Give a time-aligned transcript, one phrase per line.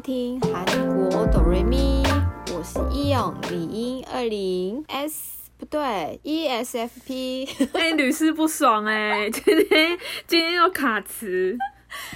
[0.00, 0.64] 听韩
[0.96, 2.02] 国哆瑞咪，
[2.54, 11.54] 我是易勇李英二零 S 不对 ESFP，哎，屡试不爽哎， 今天今天又卡词，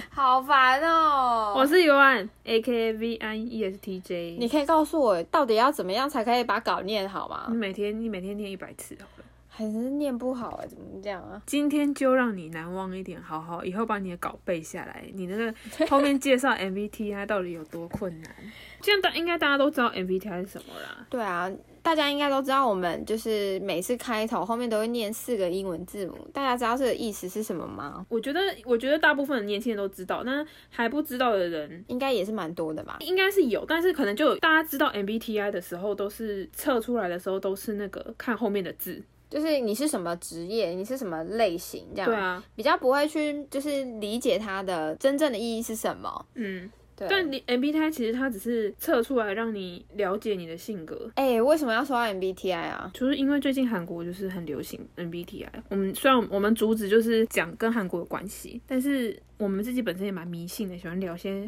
[0.09, 1.53] 好烦哦。
[1.55, 7.45] 我是 Yuan AKA VIESTJ，你可以告诉我到底要怎么样才可以把稿念好吗？
[7.49, 9.14] 你每天你每天念一百次好了。
[9.57, 11.41] 还是念不好哎，怎么这样啊？
[11.45, 15.05] 今天就让你难忘一点，好好，以后把你的稿背下来。
[15.13, 15.53] 你那个
[15.87, 18.35] 后面介绍 MBTI 到底有多困难？
[18.81, 21.07] 这样大应该大家都知道 MBTI 是什么啦。
[21.09, 21.49] 对啊，
[21.81, 26.27] 大家应该都知道，我们就是每次开头后面都会念四个英文字母。
[26.33, 28.05] 大家知道这个意思是什么吗？
[28.09, 32.97] 我觉得，我觉得大部分的年轻人都知道，但还不知道的人应该也是蛮多的吧？
[32.99, 39.01] 应该是有，但是可能就大家知道 MBTI 的时候，都是测出来的时候都是那个看后面的字。
[39.29, 46.25] 就是你是什么职业，你是什么类型，这样对啊，比较不会去就是理解它的真正的意义是什么。
[46.35, 47.07] 嗯，对。
[47.09, 51.09] 但你 MBTI 其实它只是测出来让你了解你的性格。
[51.15, 52.91] 哎、欸，为什么要说到 MBTI 啊？
[52.93, 55.47] 就是因为最近韩国就是很流行 MBTI。
[55.69, 61.47] 我们虽然我们主旨就是讲跟韩国有关系，但是我们自己本身也蛮迷信的，喜欢聊些。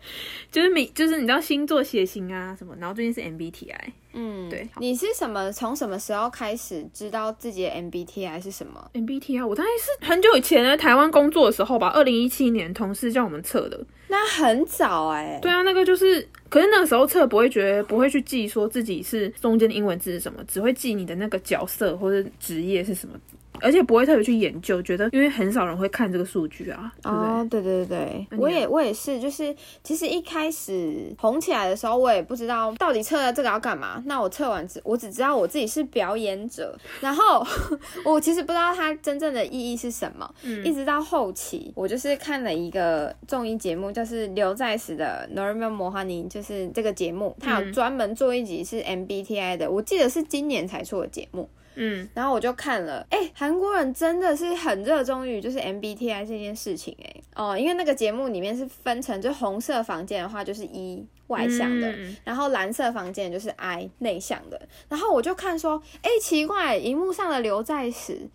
[0.50, 3.74] 就是你，就是你知道星座、血型啊什么，然后最近是 MBTI，
[4.14, 4.68] 嗯，对。
[4.78, 5.52] 你是什么？
[5.52, 13.78] 从什么时候开始知道自己的 MBTI 是什么？MBTI 我大概是很久以前在台湾工作的时候吧，二零一七年同事叫我们测的。
[14.08, 15.40] 那很早哎、欸。
[15.42, 23.14] 对啊，那个就是，可是那个时候测不会觉得不会去记说自己是中间的英文字是什么，只会记你的那个角色或者职业是什么。
[23.60, 26.92] 而且不会特别去研究，觉得因为很少人会看这个数据啊。
[27.04, 34.02] 哦，对对对对，我也我也是，就是其实一开始红起来的时候，我也不知道到底测了这个要干嘛。
[34.06, 37.46] 那我测完只，我只知道我自己是表演者，然后
[38.04, 40.28] 我其实不知道它真正的意义是什么。
[40.42, 51.48] 嗯，一直到后期，我就是看了一个综艺节目，就是刘在石的《Normal Morning》，就是这个节目，它有专门做一集是 MBTI 的，我记得是今年才出的节目。
[51.78, 68.28] 嗯，然后我就看了，哎、欸，韩国人真的是很热衷于就是 MBTI 这件事情、欸，哎，哦，因为那个节目里面是分成，就红色房间的话就是 E 外向的，嗯、然后蓝色房间就是 I 内向的，然后我就看说，哎、欸，奇怪，荧幕上的刘在石，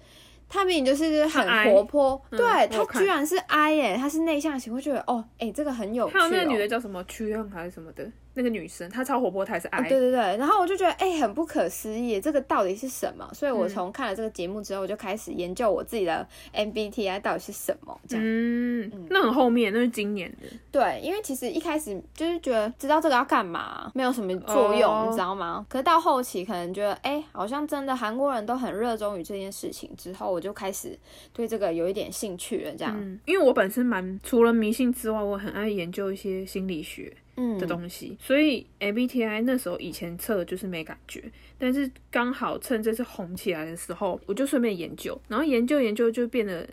[0.48, 6.20] 他明明就是很活泼，嗯、对他居然是 I 哎、欸，他是内向型，我觉得哦，哎、欸，这个很有趣、哦。
[6.20, 8.10] 还有那个女的叫什么曲恩还是什么的？
[8.34, 9.86] 那个女生她超活泼，她也是 I、哦。
[9.90, 13.30] 对对对，然后我就觉得哎、欸，很不可思议，这个到底是什么？
[13.34, 18.00] 所以我从看了这个节目之后，我就开始研究我自己的 MBTI 到底是什么。
[18.08, 20.48] 这样，嗯，嗯那很后面，那是今年的。
[20.72, 25.66] 对，因为其实一开始就是觉得知道这个要干嘛，没有什么作用，哦、你知道吗？
[25.70, 30.98] 可是到后期可能觉得哎、欸，好像真的韩国人都很热衷于这件事情，之后我就开始
[31.32, 32.72] 对这个有一点兴趣了。
[32.78, 37.14] 这样，嗯、因为我本身蛮除了迷信之外，我很爱研究一些心理学。
[37.36, 41.24] 嗯的东西，所以 MBTI 那时候以前测的就是没感觉，
[41.58, 46.68] 但是刚好趁这次红起来的时候，我就顺便研究，然后研究研究就变得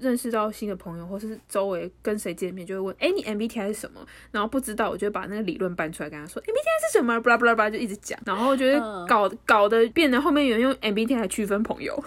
[0.00, 4.06] 认识到新的朋友，或是周围跟谁见面就会问，哎，你 MBTI 是什么？
[4.30, 7.20] 然后不知道我就把那个理论搬出来跟他说，MBTI 是什么？
[7.20, 12.02] 巴拉巴拉巴拉就一直讲，然后觉得搞搞得变得后面有人用 MBTI 来区分朋友。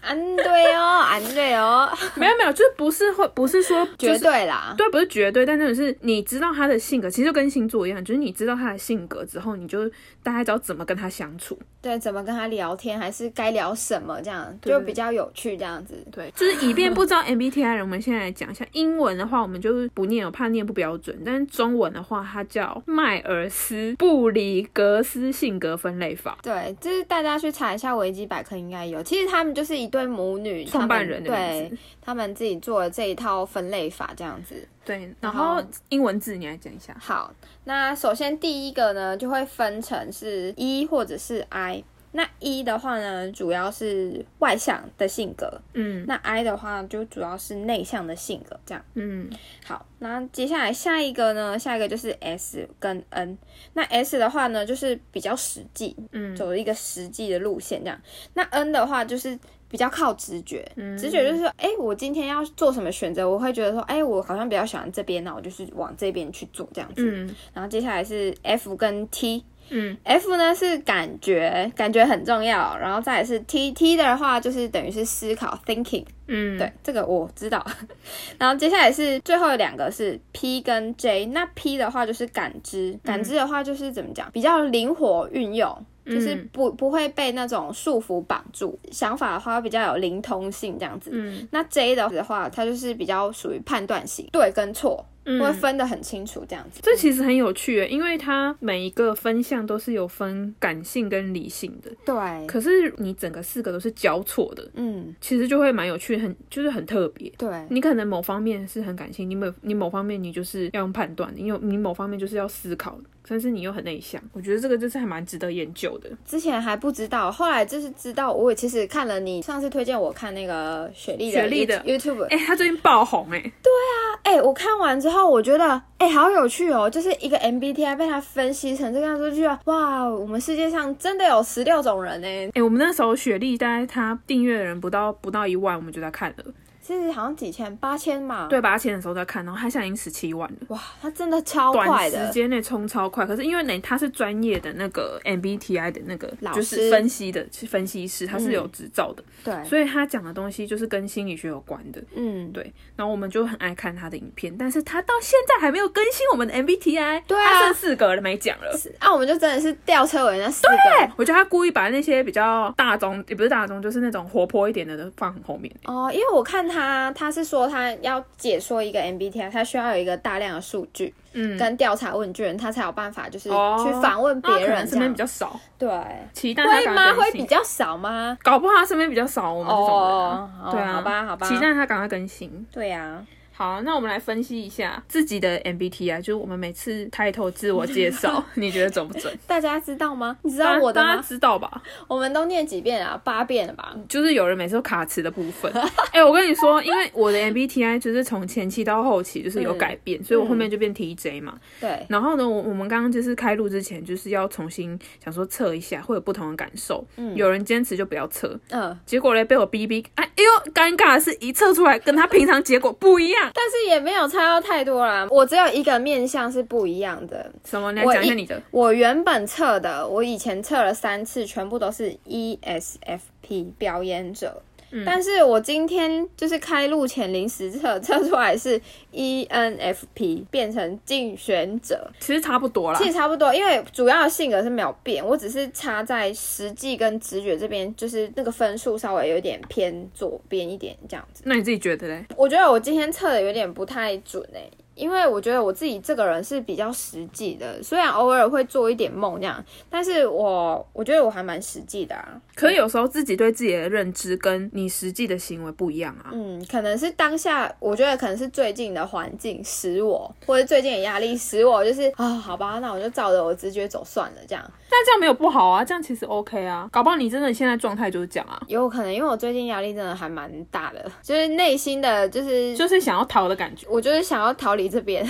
[0.00, 9.88] 安对哦， 安对哦，没有没有，就是不是会不是说、就是、绝对啦，对，不是绝对，但那种是你知道他的性格，其实就跟星座一样，就是你知道他的性格之后，你就
[10.22, 29.87] 大概知道怎么跟他相处，对，怎么跟他聊天，还是该聊什么这样，就比较有趣这样子，对，就是以便不知道 MBTI 人，我们现在来讲一下英文的话，我们就是不念，我怕念不标准，但是中文的话，它叫迈尔斯布里格斯性格分类法，对，就是大家去查一下维基百科应该有，其实他们就是一。
[29.88, 34.66] 对母女创办人的对，他们自己做了这一套分类法，这样子。
[34.84, 36.96] 对，然后英文字你来讲一下。
[36.98, 37.32] 好，
[37.64, 41.84] 那首先第一个呢，就会分成是 E 或者是 I。
[42.10, 49.28] 那 E 的话呢，主要是外向的性格，嗯，那 I 的话就主要是内向的性格，这样，嗯，
[49.62, 53.36] 好，那接下来下一个呢，下一个就是 S 跟 N，
[53.74, 58.00] 那 S 的话呢，就是比较实际，嗯，走一个实际的路线这样，
[58.32, 59.38] 那 N 的话就是
[59.68, 69.44] 比较靠直觉，嗯，直觉就是说，哎，我今天要做什么选择，我会觉得说，哎，我好像比较喜欢这边，那我就是往这边去做这样子，嗯，然后接下来是 F 跟 T。
[69.70, 77.62] 嗯，F 呢是感觉，感觉很重要，然后再来是 T T 的话就是等于是思考 thinking，嗯，对，这个我知道。
[78.40, 91.10] 然后接下来是最后两个是 P 跟 J，那 P 的话就是感知，感知的话就是怎么讲，比较灵活运用，就是不不会被那种束缚绑住，想法的话比较有灵通性这样子。
[91.12, 95.04] 嗯，那 J 的话，它就是比较属于判断型，对跟错。
[95.28, 96.80] 会分得很清楚这样子。
[96.82, 101.90] 这其实很有趣诶，因为它每一个分项都是有分感性跟理性的。
[102.06, 102.46] 对。
[102.46, 107.30] 可是你整个四个都是交错的，嗯，其实就会蛮有趣，很就是很特别。
[107.36, 107.50] 对。
[107.68, 112.98] 你可能某方面是很感性，你某你某方面你就是要用判断，你有你某方面就是要思考。
[113.28, 116.08] 但是你又很内向，我觉得这个就是还蛮值得研究的。
[116.24, 118.32] 之前还不知道，后来就是知道。
[118.32, 123.42] 我也其实看了你上次推荐我看那个雪莉的雪莉的 YouTube，哎、欸，他最近爆红哎、欸。
[123.42, 125.64] 对啊，哎、欸，我看完之后我觉得
[125.98, 132.46] 哎、欸，好有趣哦，就是一个 MBTI 被他分析成这个样子，就觉得哇，我们世界上真的有十六种人哎。
[132.46, 136.44] 哎、欸，我们那时候雪莉大概他订阅的人不到不到一万，我们就在看了。
[136.88, 140.56] 其实好像几千八千嘛，对，八千的时候在看，然后他现在已经十七万了。
[140.68, 143.26] 哇，他真的超快的，短时间内冲超快。
[143.26, 149.22] 可是因为呢，他是专业的那个 MBTI 的那个，就是分析的分析师，他是有执照的。
[149.44, 152.02] 对，所以他讲的东西就是跟心理学有关的。
[152.14, 152.72] 嗯，对。
[152.96, 157.22] 然后我们就很爱看他的影片，但是他到现在还没有更新我们的 MBTI。
[157.26, 158.74] 对啊，他剩四个了没讲了。
[158.98, 160.68] 啊，我们就真的是吊车尾那四个。
[160.72, 165.70] 对，我觉得他故意把那些比较大众，也不是大众，就是那种活泼一点的都放很后面。
[165.84, 167.68] 哦，因为我看他，他他是说。
[167.68, 174.86] 他要解说一个 MBTI，他需要有一个大量的数据，嗯，跟调查问卷，他才有办法就是去访问别人。
[174.86, 175.88] 身边比较少，对，
[176.32, 177.12] 期待他会吗？
[177.14, 178.38] 会比较少吗？
[178.42, 182.66] 搞不好他身边比较少，我们这种人，对啊，好吧，好吧，期待他赶快更新。
[182.72, 183.22] 对呀。
[183.58, 189.36] 好，那我们来分析一下自己的 MBTI，就是我们每次抬头自我介绍， 你觉得准不准？
[189.48, 190.38] 大家知道吗？
[190.42, 191.08] 你知道我的吗？
[191.08, 191.82] 大家知道吧？
[192.06, 193.20] 我们都念几遍啊？
[193.24, 193.96] 八遍了吧？
[194.08, 195.72] 就是有人每次都卡词的部分。
[196.14, 201.58] 哎、欸，我跟你说，因为我的 MBTI 就是从前期到后期就是有改变，嗯、所以我后面就变 TJ 嘛。
[201.80, 202.06] 对、嗯。
[202.10, 207.04] 然后呢，我我们刚刚就是开录之前，就是要重新想说测一下，会有不同的感受。
[207.16, 207.34] 嗯。
[207.34, 208.56] 有人坚持就不要测。
[208.70, 208.96] 嗯。
[209.04, 213.47] 结果嘞，被我逼逼，哎哎呦，尴尬的是一测出来跟他平常结果不一样。
[213.52, 214.28] 但是也没有。
[214.28, 217.50] 差到太多啦，我只有一个面相是不一样的。
[217.64, 217.90] 什么？
[217.92, 218.60] 你讲一下你的。
[218.70, 224.62] 我，我原本测的，我以前测了三次，全部都是 ESFP 表演者。
[224.90, 228.80] 嗯，但是我今天就是开录前临时测测出来是
[229.12, 232.98] ENFP 变成竞选者，其实差不多啦。
[232.98, 241.42] 其实差不多，因为主要的性格是没有变，我只是差在实际跟直觉这边，就是那个分数稍微有点偏左边一点这样子。
[241.44, 242.24] 那你自己觉得嘞？
[242.36, 244.70] 我觉得我今天测的有点不太准哎、欸。
[244.98, 252.28] 因为我觉得我自己这个人是比较实际的，虽然偶尔会做一点梦这样，但是我我觉得我还蛮实际的啊。
[252.56, 256.30] 可是有时候自己对自己的认知跟你实际的行为不一样啊。
[256.32, 264.70] 嗯，可能是当下，我觉得可能是最近的环境使我，或者最近的压力使我，就是啊、哦，好吧，那我就照着我直觉走算了这样。
[264.90, 266.88] 但这样没有不好啊，这样其实 OK 啊。
[266.90, 268.60] 搞不好你真的现在状态就是这样啊。
[268.66, 273.86] 有可能，因为我最近压力真的还蛮大的，就是内心的就是就是想要逃的感觉。
[273.88, 274.87] 我就是想要逃离。
[274.88, 275.24] 这边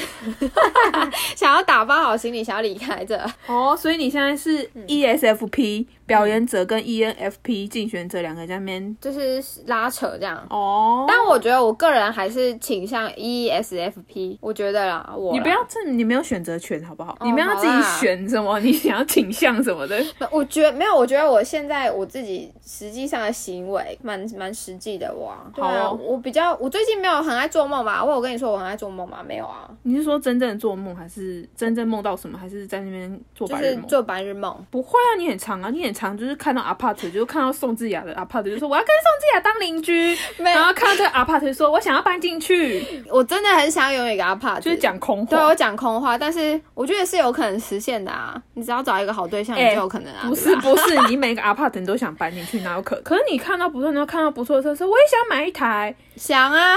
[1.37, 3.17] 想要打包好行李，想要离开这
[3.47, 5.83] 哦，所以你现在是 ESFP。
[5.83, 17.13] 嗯表演者跟 ENFP 竞选者两个在那边就是拉扯这样哦，但我觉得我个人还是倾向 ESFP，我觉得啦，我你不要这你没有选择权好不好？
[17.21, 20.03] 哦、你不要自己选什么，你想要倾向什么的。
[20.33, 25.37] 我觉得没有，我觉得我现在我自己实际上的行为蛮蛮实际的哇。
[25.55, 28.03] 对啊，哦、我比较我最近没有很爱做梦吧？
[28.03, 29.19] 我有跟你说我很爱做梦吗？
[29.23, 29.69] 没有啊。
[29.83, 32.39] 你是说真正的做梦，还是真正梦到什么？
[32.39, 33.87] 还是在那边做白日梦？
[33.87, 34.67] 做白日梦？
[34.71, 35.98] 不会啊，你很长啊，你很。
[35.99, 42.85] 常就是看到阿帕特就是看到宋智雅的阿帕特就说我要跟宋智雅当邻居， 然后看到这个 apart 就说我想要搬进去。
[43.11, 45.37] 我真的很想拥有一个 apart，就是讲空话。
[45.37, 48.41] 对，我讲空话，但是我觉得是有可能实现的啊。
[48.55, 50.21] 你只要找一个好对象，欸、你就有可能啊。
[50.29, 53.03] 不是 不是，你每个阿帕特你都想搬进去，哪有可能？
[53.03, 56.77] 可是你看到不错，你看到不错的车，说我也想买一台，想啊，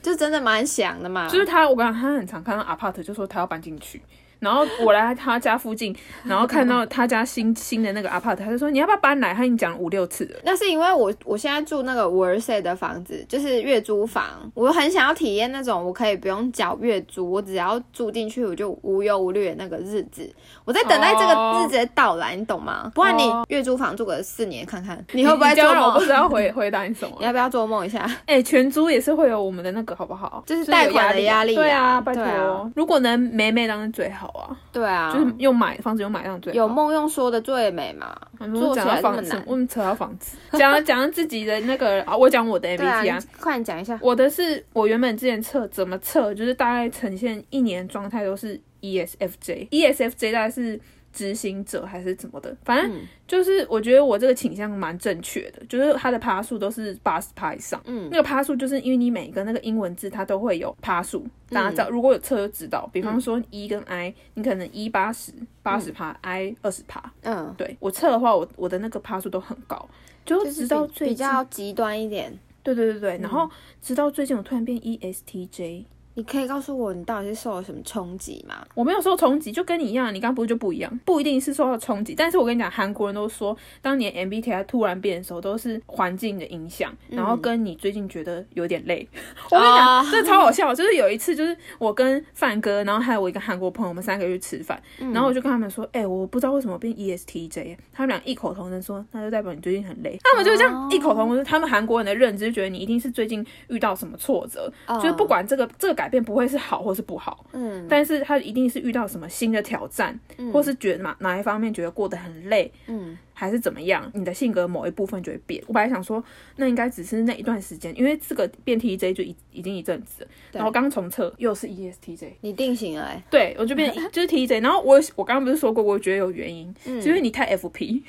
[0.00, 1.28] 就真的蛮想的嘛。
[1.28, 4.00] 就是他，我跟他他很常看到阿帕特就说他要搬进去。
[4.40, 5.94] 然后我来他家附近，
[6.24, 9.32] 然后看到他家新新的那个 apart，他就说，你要不要搬来？
[9.32, 10.40] 他已经讲了五六次了。
[10.44, 20.28] 那是因为我我现在住那个 Versailles 的房子，就是月租房，我很想要体验那种我可以不用缴月租，我只要住进去我就无忧无虑的那个日子。
[20.64, 22.90] 我在等待这个日子的到来，你懂吗？
[22.94, 25.90] 不然你月租房住个四年看看，你会不会做梦？
[25.94, 27.14] 我不知道 回回答你什么。
[27.18, 28.08] 你要不要做梦一下？
[28.26, 30.42] 哎，全租也是会有我们的那个好不好？
[30.46, 31.54] 就是贷款的压力。
[31.54, 34.56] 对啊，拜托，如果能美美当然最好啊。
[34.72, 36.56] 对啊，就是又买房子又买上最好。
[36.56, 38.14] 有梦用说的最美嘛？
[38.54, 43.98] 做起来房子，我们扯到房子，讲 讲自己的那个啊，我讲我的 MBTI 啊，快点讲一下。
[44.02, 50.80] 我的是我原本之前测怎么测，就是大概呈现一年状态都是 ESFJ，ESFJ 大概是
[51.12, 57.80] 执行者还是怎么的，反正就是我觉得我这个倾向蛮正确的，就是它的趴数都是八十趴以上。
[57.84, 62.88] 嗯，那个趴数就是因为你每一个那个英文字它都会有趴数，大家知道，如果有测就知道。
[62.92, 67.12] 比方说 E 跟 I，你可能 E 八十八十趴，I 二十趴。
[67.22, 69.88] 嗯，对我测的话，我我的那个趴数都很高，
[70.24, 72.32] 就直到最比较极端一点。
[72.62, 73.50] 对对对对，然后
[73.80, 75.84] 直到最近我突然变 ESTJ。
[76.14, 78.66] 你可以告诉我，你到底是受了什么冲击吗？
[78.74, 82.14] 我没有受冲击，就跟你一样，你刚不是就不一样，不一定是受到冲击。
[82.14, 89.08] 但是我跟你讲，韩国人都说，当年 MBTI 突然变的时候，都是环境的影响，然后跟你最近觉得有点累。
[89.14, 89.20] 嗯、
[89.52, 100.18] 我跟你讲，这超好笑，就是有一次，就是我跟范哥，然后还有我一个韩国朋友，我们三个去吃饭，然后我就跟他们说，哎、欸，我不知道为什么变 ESTJ，他们俩异口同声说，那就代表你最近很累。
[100.24, 106.80] 他们就这样异口同声，他们韩国人的认知觉得你一定是最近遇到什么挫折，就是不管这个这个改变不会是好。
[106.80, 113.18] 或是不好，嗯，但是他一定是遇到什么新的挑战，嗯，或是觉得哪哪一方面觉得过得很累，嗯。
[113.40, 114.10] 还是怎么样？
[114.12, 115.64] 你的性格某一部分就会变。
[115.66, 116.22] 我本来想说，
[116.56, 120.30] 那应该只是那一段时间，因为这个变 TJ 就已已经一阵子了。
[120.52, 123.22] 然后刚重测又是 ESTJ，你定型了、欸。
[123.30, 124.62] 对，我就变就是 TJ。
[124.62, 128.02] 然后我我刚刚不是说过，我觉得有原因，嗯，是因为你太 FP。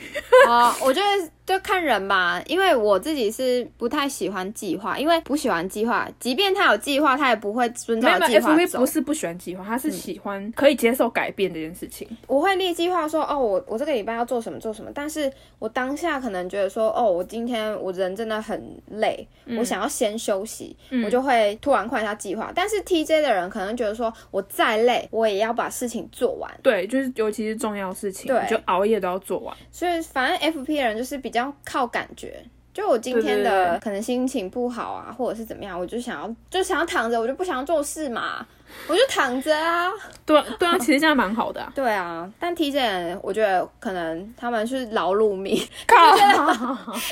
[0.49, 8.27] 哦， 我觉得就看人吧，因为我自己是不太喜欢计划，因为不喜欢计划，即便他有计划，他也不会遵照计划走。
[8.27, 12.05] 没有没有，FP 不是不喜欢计划，他是喜欢可以接受改变这件事情。
[12.27, 15.20] 我会列计划说，哦，我我这个礼拜要做什么做什么，但是。
[15.59, 22.51] 我当下可能觉得说，哦，我今天我人真的很累，嗯、我想要先休息，嗯、我就会突然换一下计划。
[22.55, 26.49] 但是 TJ 的人可能觉得说，我再累，我也要把事情做完。
[26.63, 29.55] 对，就是尤其是重要事情，对，就熬夜都要做完。
[29.71, 38.45] 所以反正 FP 的人就是比较靠感觉，就我今天的可能心情不好啊，或者是怎么样，我就想要就想要躺着，我就不想要做事嘛。
[38.87, 39.89] 我就躺着啊，
[40.25, 41.71] 对对啊，其实这样蛮好的啊。
[41.75, 45.55] 对啊，但体检我觉得可能他们是劳碌命，
[45.87, 45.95] 靠，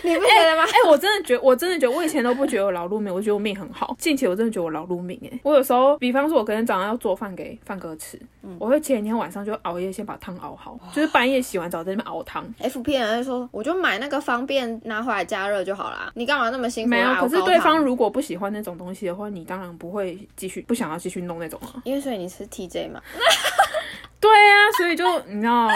[0.04, 0.64] 你不觉得吗？
[0.68, 3.96] 哎、欸欸，我真的觉得，我真的觉得，我以前都不觉得我劳碌命，我觉得我命很好。
[4.00, 12.44] 近期我真的觉得我劳碌命，哎，我有时候，比方说，我可能早上要做饭给范哥吃，嗯、我会前一天晚上就熬夜先把汤熬好，就是半夜洗完澡在那边熬汤。
[12.62, 16.12] FP 人就说，我就买那个方便拿回来加热就好啦。
[16.16, 16.90] 你干嘛那么辛苦？
[16.90, 21.76] 没有，可是对方如果不喜欢那种东西的话，你当然不会继续，不想要继续弄那种啊。
[21.84, 22.30] 因为所以你。
[22.30, 23.02] 是 TJ 嘛？
[24.22, 25.68] 对呀、啊，所以就你知道，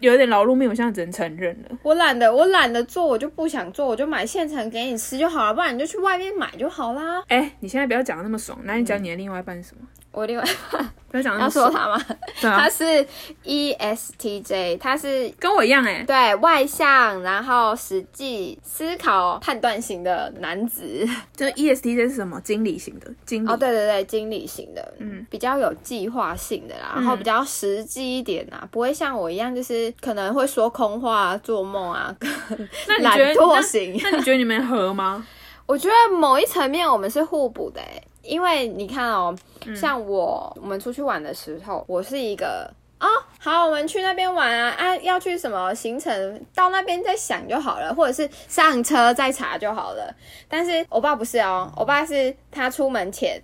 [0.00, 1.78] 有点劳碌命，我现在只能承认了。
[1.84, 7.20] 我懒得，我懒得做，我就不想做，我就买现成给你吃就好了，不然你就去外面买就好啦。
[7.28, 9.86] 哎、欸，你现在不要讲的那么爽，那你讲你的另外一半是什么？
[10.12, 10.44] 我另外。
[11.12, 11.96] 要说他吗？
[12.40, 13.04] 啊、他是
[13.44, 21.04] ESTJ，他是跟我一样哎、欸，对，外向，然后实际思考、判断型的男子。
[21.34, 22.40] 就 ESTJ 是什么？
[22.42, 23.48] 经理型的，经理。
[23.50, 32.14] 哦，对对对，经理型的，嗯，比较有计划性的啦，然后比较实际一点啊，不会像我一样，就是可能会说空话、做梦啊，
[33.00, 34.10] 懒惰型那。
[34.12, 35.26] 那你觉得你们合吗？
[35.70, 39.32] 我觉得某一层面我们是互补的、欸，因为你看哦、
[39.64, 50.12] 喔，像我，我们出去玩的时候，我是一个啊、哦，好，我们去那边玩啊，啊，要去什么行程，到那边再想就好了，或者是上车再查就好了。
[50.48, 53.40] 但是我爸不是哦，我爸是他出门前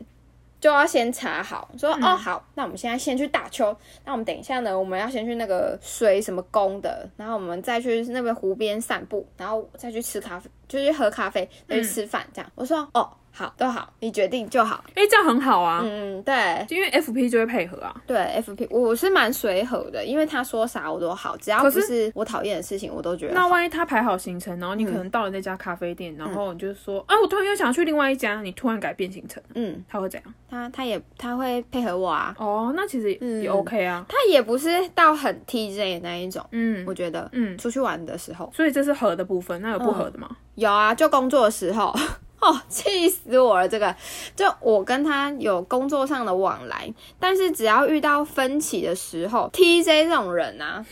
[0.60, 10.50] 就要先查好，说哦好，那我们现在先去打球，那我们等一下呢，我们要先去那个水什么宫的，然后我们再去那个湖边散步，然后再去吃咖啡。
[10.68, 12.50] 就去喝咖啡，再去吃饭，这样。
[12.50, 14.82] 嗯、我说哦，好，都好，你决定就好。
[14.94, 15.82] 哎，这样很好啊。
[15.84, 17.94] 嗯，对，因为 FP 就会配合啊。
[18.06, 23.34] 对，FP 我是蛮随和的，因为他说啥我都好，只要不是我讨厌的事情，我都觉得。
[23.34, 30.34] 那万一他排好行程，然后你可能到了那家咖啡店，嗯、然后你就说啊，我突然又想去另外一家，你突然改变行程，嗯，他会怎样？
[30.48, 32.34] 他他也他会配合我啊。
[32.38, 34.06] 哦，那其实也 OK 啊。
[34.08, 40.34] 他也不是到很 TJ 那一种，嗯，我觉得，嗯，出去玩的时候，所以这是合的部分，那有不合的吗？
[40.56, 41.94] 嗯有啊，就工作的时候，
[42.40, 43.68] 哦，气死我了！
[43.68, 43.94] 这个，
[44.34, 50.84] 就我跟他有工作上的往来，但是只要遇到分歧的时候，TJ 这种人啊，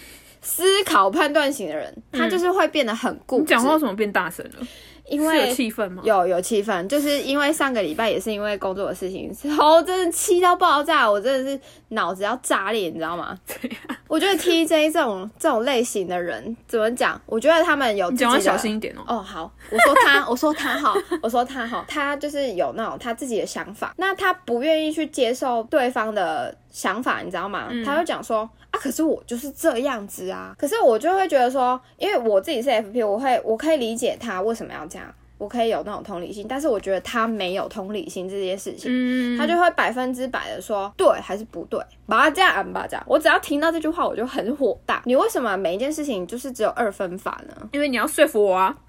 [0.42, 3.42] 思考判断型的人，他就是会变得很固执。
[3.42, 4.66] 你讲话为什么变大声了？
[5.08, 6.02] 因为有气氛吗？
[6.04, 13.38] 有有气氛，就是因为上个礼拜也是因为工作的事情，哦，真的气到爆炸，我真的是脑子要炸裂，你知道吗？
[14.08, 17.20] 我觉得 TJ 这种这种类型的人怎么讲？
[17.26, 19.02] 我觉得他们有讲话小心一点哦。
[19.06, 27.68] 哦，好，我说他，我说他好，我说他好，他就是有那种他自己的想法，那他不愿意去接受对方的想法，你知道吗？
[27.70, 28.48] 嗯、他就讲说。
[28.74, 28.78] 啊！
[28.80, 30.54] 可是我就是这样子啊！
[30.58, 35.14] 可是我就会觉得说，因为我自己是 FP，我会我可以理解他为什么要这样。
[35.38, 43.04] 我可以有那种同理心，但是我觉得他没有同理心这件事情，嗯、他就会百分之百的说对还是不对，把他这样吧这样。
[43.06, 45.02] 我只要听到这句话，我就很火大。
[45.04, 47.68] 你为什么每一件事情就是只有二分法呢？
[47.72, 48.74] 因为你要说服我啊！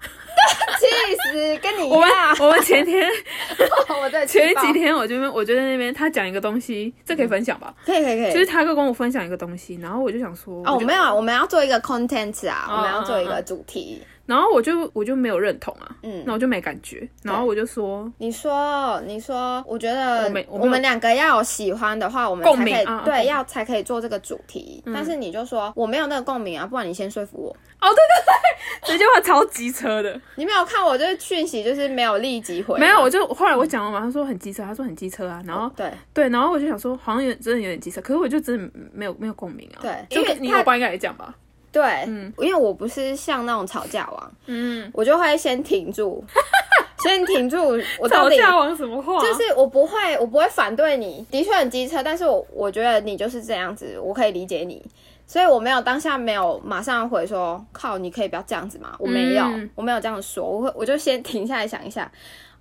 [0.78, 0.86] 气
[1.32, 1.98] 死，跟你一样。
[1.98, 2.10] 我们
[2.40, 3.08] 我们前天，
[4.02, 7.74] 我在前几天，我就我就在那边，他讲一个东西，这可以分享吧？
[7.84, 8.32] 可以可以可以。
[8.32, 14.02] 就是他跟我分享一个东西，然后我就想说，哦，没有，我们要做一个 content 啊，我们要做一个主题。
[14.26, 24.82] 然后我就我就没有认同啊，嗯，那我就没感觉，然后我就说，你说你说，我觉得我们我们两个要有喜欢的话，我们才可以对，要才可以做这个主题。
[24.86, 27.56] 但是你就说我没有那个共鸣啊，不然你先说服我。
[27.78, 30.20] 哦，对 对对，这句话超机车的。
[30.36, 32.78] 你没有看我这个讯息，就是没有立即回。
[32.78, 39.78] 没有，我就后来我讲了嘛，他说很机车，他说很机车啊，然后对对，然后我就想说好像有真的有点机车，可是我就真的没有没有共鸣啊。
[39.82, 41.34] 对，就你我爸应该也讲吧。
[41.76, 46.24] 对，嗯，因为我不是像那种吵架王，嗯，我就会先停住，
[47.04, 47.78] 先停住。
[48.00, 49.20] 我到底吵架王什么话？
[49.20, 54.82] 就是我不会，我不会反对你，的确很机车，但是我我觉得你就是这样子，我可以理解你，
[55.26, 58.96] 所以我没有当下没有马上回说，靠，你可以不要这样子嘛？
[58.98, 62.10] 我没有，嗯、我没有这样说，我会我就先停下来想一下，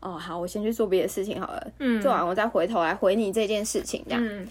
[0.02, 4.22] 哦，好，我先去做别的事情好了，嗯，做完我再回头来回你这件事情，这样。
[4.26, 4.46] 嗯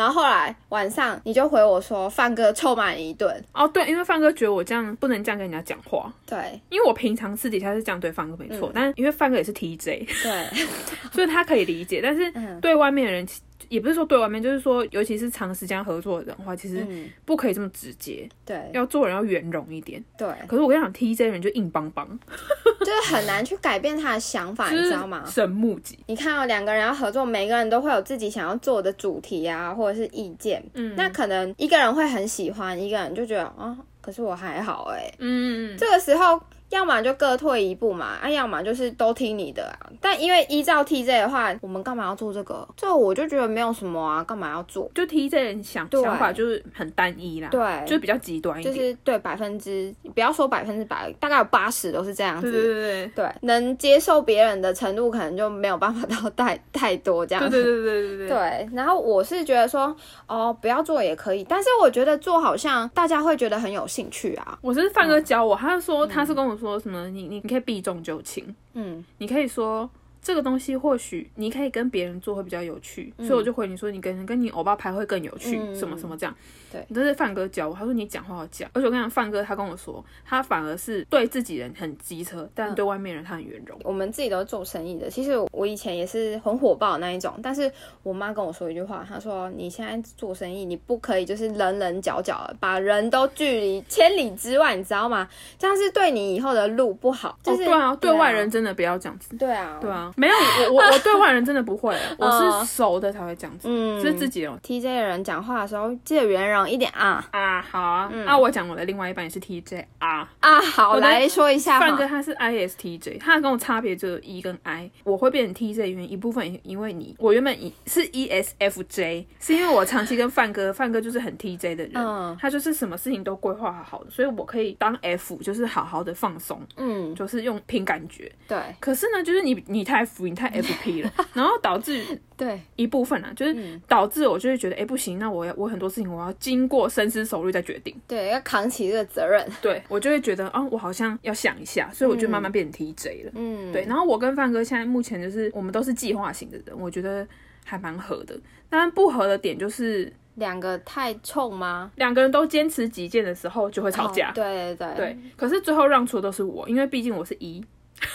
[0.00, 10.66] 然后后来晚上你就回我说，范哥臭骂你一顿哦，对，因为范哥觉得我这样不能这样跟人家讲话，对，因为我平常私底下是这样对范哥没错，嗯、但是因为范哥也是 TJ， 对，
[11.12, 13.26] 所以他可以理解，但是对外面的人。
[13.70, 16.84] 也不是说对外面，就是说，尤其是长时间合作的人的话，其实
[17.24, 18.28] 不可以这么直接。
[18.44, 20.04] 对，要做人要圆融一点。
[20.18, 20.28] 对。
[20.48, 22.06] 可是我跟你讲，TJ 人就硬邦邦，
[22.84, 25.24] 就是很难去改变他的想法， 你知道吗？
[25.26, 30.62] 神木吉，你看哦，两个人要合作，每个人都会有自己想要做的主题啊，或者是意见。
[30.74, 30.94] 嗯。
[30.96, 35.08] 那可能一个人会很喜欢，一个人就觉得啊，可是我还好哎。
[35.20, 35.76] 嗯。
[35.78, 36.42] 这个时候。
[36.70, 39.90] 要么就各退一步嘛，啊，要么就是都听你的啊。
[40.00, 42.66] 但因为依照 TJ 的话，我们干嘛要做这个？
[42.76, 44.90] 这我就觉得没有什么啊，干嘛要做？
[44.94, 48.74] 就 TJ 人想想法就是很单一啦，对，就比较极端一点。
[48.74, 52.50] 就是对百分之，不要说百分之百，大概有八十都是这样子。
[52.50, 57.50] 对对对对，能接受别人的程度可能就没有办法到太 太多这样子。
[57.50, 58.28] 对对对对对对。
[58.28, 59.94] 对，然后我是觉得说，
[60.26, 64.56] 哦，不要做也可以，但是我觉得做好像大家会觉得很有兴趣啊。
[64.62, 67.40] 我是范哥教我，他就说他是跟我说什么，你你。
[67.40, 69.90] 你可以避重就轻，嗯，你可以说。
[70.22, 76.34] 这个东西或许你可以跟别人做会比较有趣，嗯、所以我就回你说，你跟跟你欧巴拍会更有趣，嗯、什么什么这样。
[76.70, 83.76] 对，都是范哥教我，他说你讲话要讲，而且我跟你讲，范哥他跟我说，他反而是对自己人很机车，但对外面人他很圆融。
[83.82, 87.70] 我们自己都是做生意的，其实我以前也是很火爆的那一种，但是
[88.02, 95.28] 我妈跟我说一句话，她说你现在做生意，你不可以就是棱棱角角的，把人都距离千里之外，你知道吗？
[95.58, 97.36] 这样是对你以后的路不好。
[97.42, 99.36] 就是、哦、对啊，对外人真的不要这样子。
[99.36, 100.09] 对啊，对啊。
[100.16, 100.34] 没有
[100.68, 102.30] 我我我对外人真的不会， 我
[102.62, 104.58] 是熟的才会这样子，嗯，是自己哦。
[104.62, 107.26] TJ 的人讲话的时候记得圆融一点啊。
[107.30, 110.28] 啊，好啊，那我讲我的另外一半也是 TJ 啊。
[110.40, 128.58] 啊，好，来说一下，范哥他是 ISTJ，他跟我差别就是 E 跟 I，我会变成 TJ 原因一部分因为你，我原本是 ESFJ，是因为我长期跟范哥， 范哥就是很 TJ 的人，嗯，他就是什么事情都规划好好的，所以我可以当 F，就是好好的放松，嗯，就是用凭感觉，对。
[128.80, 129.99] 可是呢，就是你你太
[130.34, 130.50] 太。
[130.60, 132.04] FP 了，然后导致
[132.36, 147.26] 对一部分啊，就是导致我就会觉得，哎，不行，那我要我很多事情我要经过深思熟虑再决定，对，要扛起这个责任，对我就会觉得，哦，我好像要想一下，所以我就慢慢变成 TJ 了，嗯，对，然后我跟范哥现在目前就是我们都是计划型的人，我觉得
[147.64, 151.90] 还蛮合的，但不合的点就是两个太冲吗？
[151.96, 157.64] 两个人都坚持己见的时候就会吵架，对对对，可是最后让出的都是我，因为毕竟我是一。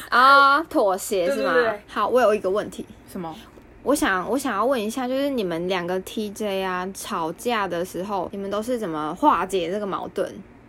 [0.10, 1.54] 啊，妥协是吗？
[1.54, 3.36] 对对对，好，我有一个问题，什么？
[3.84, 10.28] 我想，我想要问一下，就是你们两个 TJ 啊，吵架的时候，你们都是怎么化解这个矛盾？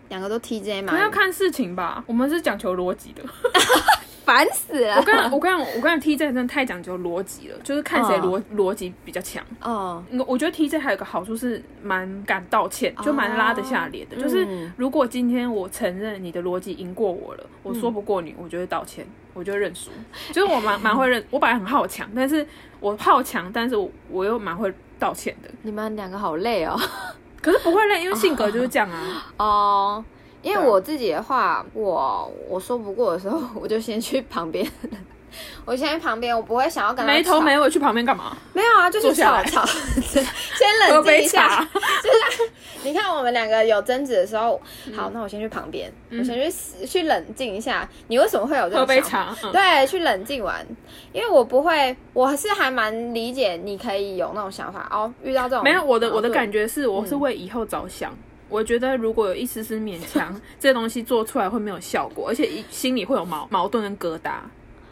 [0.09, 0.99] 两个都 TJ 吗？
[1.01, 3.23] 要看事情吧，我们是讲求逻辑的。
[4.27, 4.97] 烦死了！
[4.97, 9.43] 我刚我刚我跟 TJ 真的太讲究逻辑了，就是看谁逻逻辑比较强。
[9.62, 14.17] 哦，我觉得 TJ 还有个好处是蛮敢道歉，就蛮拉得下脸的。
[14.17, 19.93] 就是如果今天我承认你的逻辑赢过我了，我说不过你，我就会道歉，我就认输。
[20.33, 22.45] 就是我蛮蛮会认，我本来很好强，但是
[22.81, 25.49] 我好强，但是我我又蛮会道歉的。
[25.62, 26.77] 你们两个好累哦，
[27.41, 29.27] 可是不会累，因为性格就是这样啊。
[29.37, 30.05] 哦。
[30.47, 34.65] 因为我自己的话，我我说不过的时候， 我就先去旁边。
[35.67, 38.35] 我先去旁边，我不会想要跟他没头没尾去旁边干嘛？
[38.55, 41.69] 没有啊，就是吵吵， 先冷静一下。
[42.03, 42.51] 就是
[42.85, 44.59] 你看我们两个有争执的时候，
[44.95, 47.87] 好，那我先去旁边，我先去去冷静一下。
[48.07, 49.51] 你为什么会有这种想法？
[49.53, 50.65] 对，去冷静完，
[51.13, 55.13] 因为我不会，我是还蛮理解你可以有那种想法哦。
[55.23, 58.15] 遇到这种没有，我的我的感觉是，我是为以后着想。
[58.49, 64.35] 我觉得如果有一丝丝勉强， 这东西做出来会没有效果，而且心里会有矛矛盾跟疙瘩。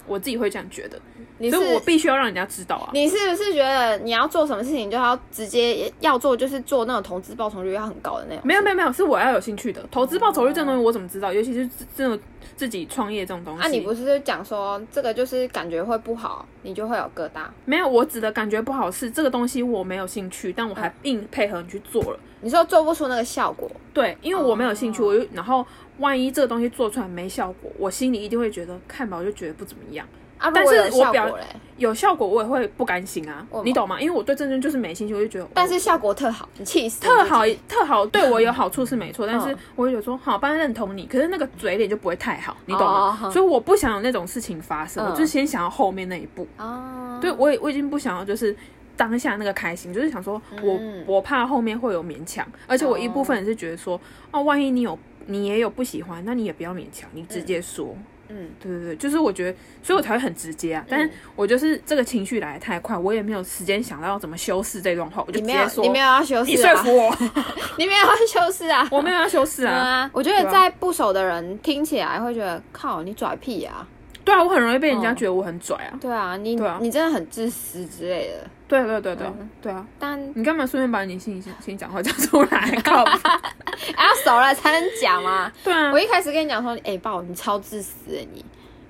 [0.06, 0.98] 我自己会这样觉得，
[1.38, 2.90] 你所以我必须要让人家知道啊。
[2.92, 8.42] 你是不是觉得你要做什么事情就要直接要做，就是做那种投资报酬率要很高的那种？
[8.44, 9.84] 没有没有没有，是我要有兴趣的。
[9.90, 11.32] 投资报酬率这种东西我怎么知道？
[11.32, 12.18] 尤其是这种
[12.56, 13.60] 自己创业这种东西。
[13.60, 17.46] 那、啊、你不是讲说这个就是感觉会不好，你就会有疙瘩？
[17.64, 22.18] 没有，我指的感觉不好是这个东西我没有兴趣，但我还硬配合你去做了。
[22.40, 23.70] 你说做不出那个效果？
[23.94, 25.66] 对，因为我没有兴趣，我就然后
[25.98, 30.06] 万一这个东西做出来没效果，我心里一定会觉得看吧，我就觉得不怎么样。
[30.36, 31.34] 啊、但是我表
[31.78, 33.98] 有效果，我也会不甘心啊，你懂吗？
[33.98, 35.48] 因为我对这件就是没兴趣，我就觉得。
[35.54, 37.00] 但是效果特好，你气死！
[37.00, 43.30] 特好，特好，对我有好处是没错，但是我会觉得说好，帮他认同你，可是那个嘴脸就不会太好，你懂吗？
[43.32, 46.46] 所以我不想有那种事情发生，我就先想要后面那一步。
[46.58, 48.54] 哦，对我也我已经不想要就是
[48.98, 53.98] 当下那个开心，就是想说我我怕后面会有勉强，而且我一部分也是觉得说
[54.30, 57.96] 哦，万一你有你也有不喜欢，那你也不要勉强，你直接说。
[58.28, 60.82] 嗯，对对对，就是我觉得，所以我才会很直接啊。
[60.84, 65.84] 嗯、但是我就是这个情绪来得太快，我也没有时间想到要怎么修饰这段话，我就直接说。
[65.84, 67.14] 你没有要修饰，你说服我。
[67.76, 68.88] 你没有要修饰啊？
[68.90, 69.74] 我没有要修饰啊。
[69.74, 73.86] 啊我觉得在不熟的人听起来会觉得，靠，你拽屁呀！
[74.24, 75.98] 对啊，我很容易被人家觉得我很拽啊。
[76.00, 78.48] 对啊，你对啊，你真的很自私之类的。
[78.66, 79.26] 对对对对
[79.60, 79.86] 对啊！
[79.98, 82.70] 但你干嘛顺便把你心里心里讲话讲出来？
[82.82, 83.04] 靠！
[83.04, 85.52] 要 熟了才能讲嘛。
[85.62, 88.44] 对啊，我一开始跟你讲说，哎，爸，你超自私的你。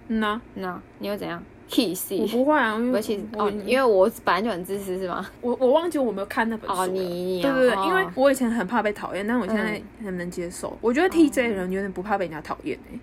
[0.08, 2.12] 嗯呐，那你又怎样？Kiss？
[2.20, 5.26] 我不会啊，而且哦，因为我本来就很自私，是吗？
[5.40, 6.82] 我我忘记我没有看那本书。
[6.82, 10.78] 哦，你对对对，因为我以前很怕被讨厌，但我现在很能接受。
[10.80, 12.98] 我觉得 TJ 人有点不怕被人家讨厌诶。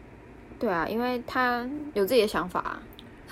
[0.62, 2.82] 对啊，因为他有自己的想法，啊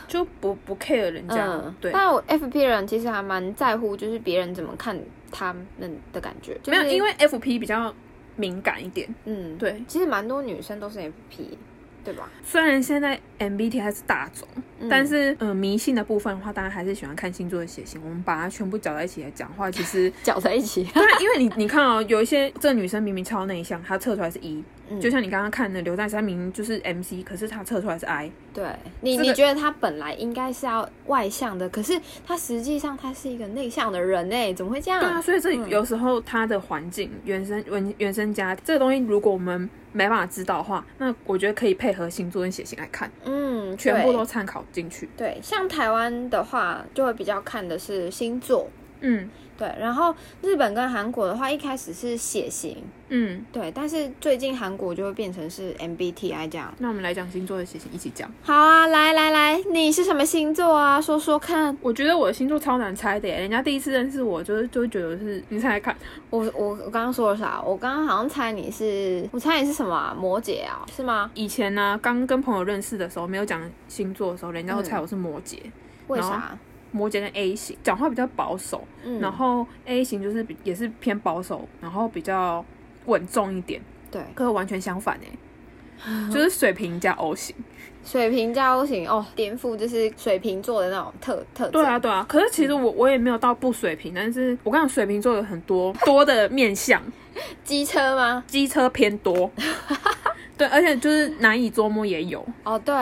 [0.08, 1.62] 就不不 care 人家。
[1.80, 1.92] 对。
[1.94, 5.00] 但我 FP 人其实还蛮在乎，就是别人怎么看
[5.32, 6.60] 他们的感觉。
[6.68, 7.94] 没有，因为 FP 比较
[8.36, 9.08] 敏感一点。
[9.26, 9.82] 嗯，对。
[9.88, 11.56] 其实蛮多女生都是 FP。
[12.02, 12.30] 对吧？
[12.42, 14.48] 虽然现在 MBTI 是大众，
[14.80, 18.00] 嗯、但是呃迷信的部分的话，当然还是喜欢看星座的血型。
[18.04, 20.84] 我们把它全部搅在一起来讲话，其实 搅在一起。
[20.84, 24.64] 对，因为你你看哦，有一些这女生明明超内向，她测出来是 E。
[25.00, 28.32] 就像你刚刚看的刘在山明明就是 M C，可是她测出来是 I。
[28.52, 28.66] 对
[29.02, 31.94] 你，这个、你觉得她本来应该是要外向的，可是
[32.26, 34.52] 她实际上她是一个内向的人哎？
[34.52, 35.00] 怎么会这样？
[35.00, 45.08] 对啊，所以这有时候她的环境、嗯、原生原原生家这个东西，如果我们没办法知道的话，那我觉得可以配合星座跟血型来看，嗯，全部都参考进去。
[45.16, 48.68] 对，像台湾的话，就会比较看的是星座，
[49.02, 49.30] 嗯。
[49.58, 52.78] 对，然后日本跟韩国的话，一开始是血型，
[53.10, 56.74] 嗯，对，但是最近韩国就会变成是 MBTI 这样。
[56.78, 58.32] 那我们来讲星座的血型，一起讲。
[58.42, 61.02] 好啊，来来来，你是什么星座啊？
[61.02, 61.78] 说说看。
[61.82, 65.94] 我觉得我的星座超难猜的耶，人家第一次认识我，就是就会觉得是，你猜猜看。
[66.30, 67.62] 我我我刚刚说了啥？
[67.62, 70.16] 我刚刚好像猜你是，我猜你是什么啊？
[70.18, 70.86] 摩羯啊？
[70.96, 71.30] 是吗？
[71.34, 75.58] 以前呢、啊，刚跟朋友认识的时候，没有讲星座的时候，人家会猜我是摩羯。
[75.66, 75.72] 嗯、
[76.08, 76.58] 为啥？
[76.92, 82.64] 摩羯跟 A 型讲话比较保守，嗯、然后 A 型就是也是偏保守，然后比较
[83.06, 83.82] 稳重一点。
[84.12, 87.56] 对，可是完全相反哎， 就是水瓶加 O 型，
[88.04, 91.72] 水瓶加 O 型哦，颠覆就是水瓶座的那种特特质。
[91.72, 92.26] 对啊，对啊。
[92.28, 97.02] 可是其实我我也没有到不水瓶，但是我跟你讲水瓶座有很多多的面相，
[97.64, 98.44] 机车吗？
[98.48, 99.52] 机车偏多。
[100.60, 102.94] 对，而且就是难以捉摸也有哦，对，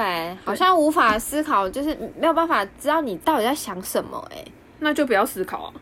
[0.45, 1.89] 好像无法思考，就是
[2.19, 4.45] 没有办法知道你到底在想什么，哎，
[4.77, 5.73] 那就不要思考啊。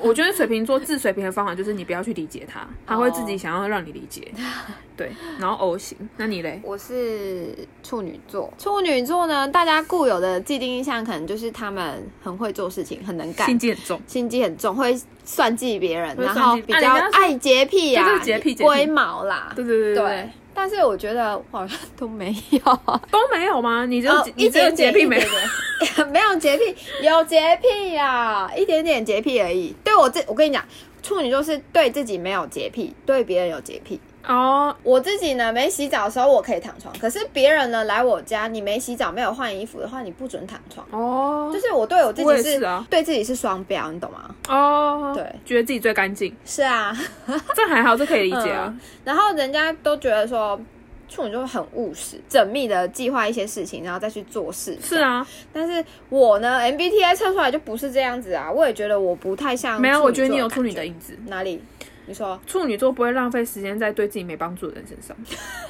[0.00, 4.32] 我觉得水瓶座治水瓶的方法就是你不要去理解他，他会自己想要让你理解。
[4.96, 5.10] 对，
[5.40, 6.60] 然后 O 型，那你嘞？
[6.62, 20.30] 我是处女座，处女座呢，大家固有的既定印象可能就是他们很会做事情，很能干，心机很重，心机很重，会算计别人，然后比较爱洁癖呀，洁癖，龟毛啦，对对对对。
[20.58, 22.58] 但是我觉得好像都没有，
[23.12, 23.84] 都没有吗？
[23.84, 25.26] 你就你只有洁癖没有？
[26.10, 29.74] 没有洁癖，有洁癖呀，一点点洁癖而已。
[29.84, 30.64] 对我这，我跟你讲，
[31.02, 34.00] 处女座是对自己没有洁癖，对别人有洁癖。
[34.26, 40.86] 哦，oh, 我自己呢，没洗澡的时候我可以躺床，可是别人呢来我家，你没洗澡没有换衣服的话，你不准躺床。
[40.90, 44.34] 哦，oh, 就是我对我自己是，是啊，对自己是双标，你懂吗？
[44.48, 46.34] 哦，oh, 对，觉得自己最干净。
[46.44, 46.96] 是啊，
[47.54, 48.64] 这还好，这可以理解啊。
[48.66, 50.60] 嗯，然后人家都觉得说
[51.08, 54.76] 处女座很务实，缜密的计划一些事情，然后再去做事。
[54.82, 58.50] 是啊，但是我呢，MBTI 测出来就不是这样子啊。
[58.50, 59.80] 我也觉得我不太像。
[59.80, 61.16] 没有，我觉得你有处女的影子。
[61.26, 61.62] 哪里？
[62.06, 65.16] 你说处女座不会浪费时间在对自己没帮助的人身上，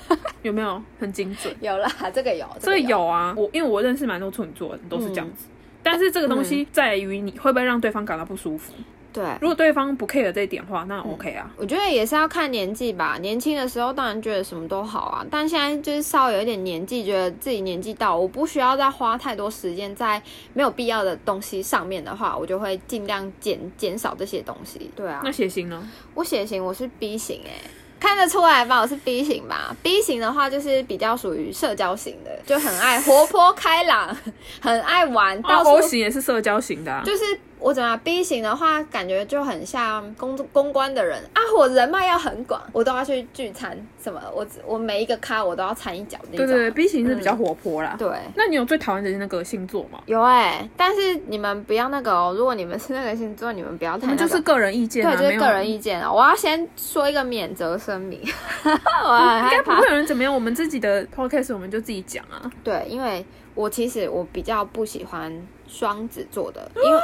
[0.42, 0.80] 有没有？
[1.00, 1.54] 很精准？
[1.60, 3.04] 有啦，这个有，这个有。
[3.04, 3.34] 啊。
[3.36, 8.72] 我因为我认识蛮多处女座的人都是这样子，嗯、但是这个东西在于你会不会让对方感到不舒服。
[9.16, 11.50] 对，如果对方不 care 这一点的话，那 OK 啊。
[11.56, 13.16] 我觉得也是要看年纪吧。
[13.22, 24.90] 年轻的时候当然觉得什么都好啊，但现在就是稍微有一点年纪，觉得自己年纪到，我不需要再花太多时间在没有必要的东西上面的话，我就会尽量减减少这些东西。
[24.94, 25.22] 对啊。
[25.24, 25.88] 那血型呢？
[26.12, 27.70] 我血型我是 B 型哎、欸。
[27.98, 34.14] 看得出来吧，我是 B 型吧？B 型的话就是比较属于社交型的，就很爱活泼开朗，
[34.60, 35.40] 很爱玩。
[35.40, 37.24] 到 O 型也是社交型的，啊，就是
[37.58, 46.46] 我怎么样？B 型的话，感觉就很像公公关的人啊，我人脉要很广，我都要去聚餐什么，我我每一个咖我都要掺一脚那种。
[46.46, 47.98] 对对对，B 型是比较活泼啦，嗯。
[47.98, 50.00] 对，那你有最讨厌的那个星座吗？
[50.06, 54.18] 有哎，欸，但是你们不要那个哦，如果你们是那个星座，你们不要太，那个。
[54.18, 56.12] 就是个人意见，啊，对，就是个人意见啊。
[56.12, 58.20] 我要先说一个免责声明。
[58.64, 62.50] 我应该不会有人怎么样，我们自己的 podcast 我们就自己讲啊。
[62.62, 65.32] 对，因为我其实我比较不喜欢
[65.66, 67.00] 双子座的，因为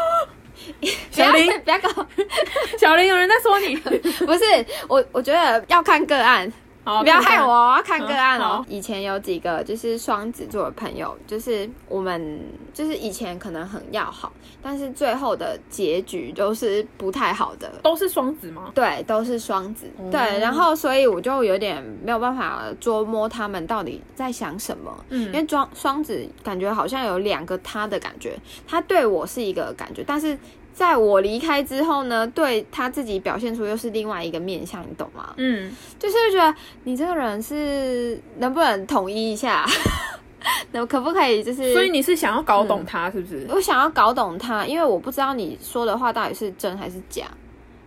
[1.10, 1.60] 小林？
[1.60, 1.88] 不要搞，
[2.78, 3.76] 小林有人在说你，
[4.26, 4.44] 不是
[4.88, 6.50] 我，我觉得要看个案。
[6.84, 8.64] 好，不要害我，我要看个案哦。
[8.68, 12.40] 以前有几个就是双子座的朋友，就是我们
[12.74, 17.70] 就是以前可能很要好，但是最后的结局都是不太好的。
[17.82, 18.72] 都是双子吗？
[18.74, 19.86] 对，都是双子。
[20.10, 25.04] 对，然后所以我就有点没有办法捉摸他们到底在想什么。
[25.10, 30.36] 嗯，因为双双子感觉好像有两个他的感觉，他对我是一个感觉，但是。
[30.74, 35.34] 在我离开之后呢，对他自己表现出又是另外一个面相，你懂吗？
[35.36, 36.54] 嗯，就是觉得
[36.84, 39.66] 你这个人是能不能统一一下？
[40.72, 41.72] 那可不可以就是？
[41.72, 43.44] 所以你是想要搞懂他，是不是？
[43.48, 47.26] 嗯，我想要搞懂他，因为我不知道你说的话到底是真还是假，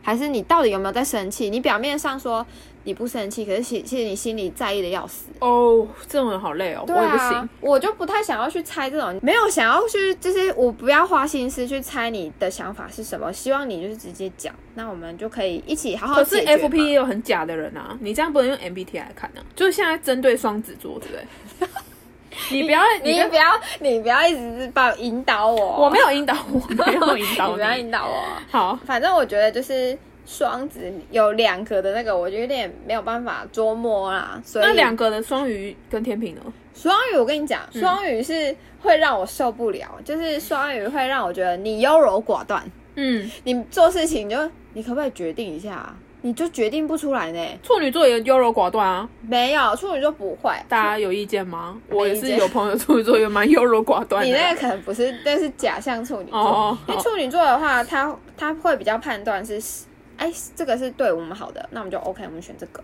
[0.02, 1.50] 还是你到底有没有在生气？
[1.50, 2.45] 你表面上说。
[2.86, 5.50] 你不生气，可是其其实你心里在意的要死哦。
[5.50, 13.34] Oh, 这种人好累哦，我也不行，我就不太想要去猜这种，没有想要去，就是我不要花心思去猜你的想法是什么。
[13.34, 16.13] 希望你就是直接讲，那我们就可以一起好好。
[16.13, 19.50] 可是 FP 也有很假的人啊，你这样不能用 MBTI 来看呢、啊。
[19.56, 21.67] 就是现在针对双子座，对不对？
[22.52, 28.24] 你不要，你不要，你不要一直把引导我，我没有引导， 我没有引导你，你不要引导我。
[28.52, 29.98] 好，反正我觉得就是。
[30.25, 34.41] 双子有两个的那个，我就有点没有办法捉摸啦。
[34.43, 36.41] 所以那两个的双鱼跟天平呢？
[36.73, 42.61] 双鱼，我跟你讲，双鱼是会让我受不了，嗯、就是双鱼会让我觉得你优柔寡断。
[42.95, 44.38] 嗯，你做事情就
[44.73, 45.95] 你可不可以决定一下？
[46.21, 47.39] 你就决定不出来呢？
[47.61, 49.07] 处女座也优柔寡断啊？
[49.21, 50.51] 没有，处女座不会。
[50.67, 51.79] 大家有意见吗？
[51.89, 54.27] 我也是有朋友处女座也蛮优柔寡断的。
[54.27, 56.39] 你那个可能不是，但是假象处女座。
[56.39, 59.61] 哦、因为处女座的话，他他会比较判断是。
[60.17, 62.84] 哎，这个是对我们好的，那我们就 OK，我们选这个。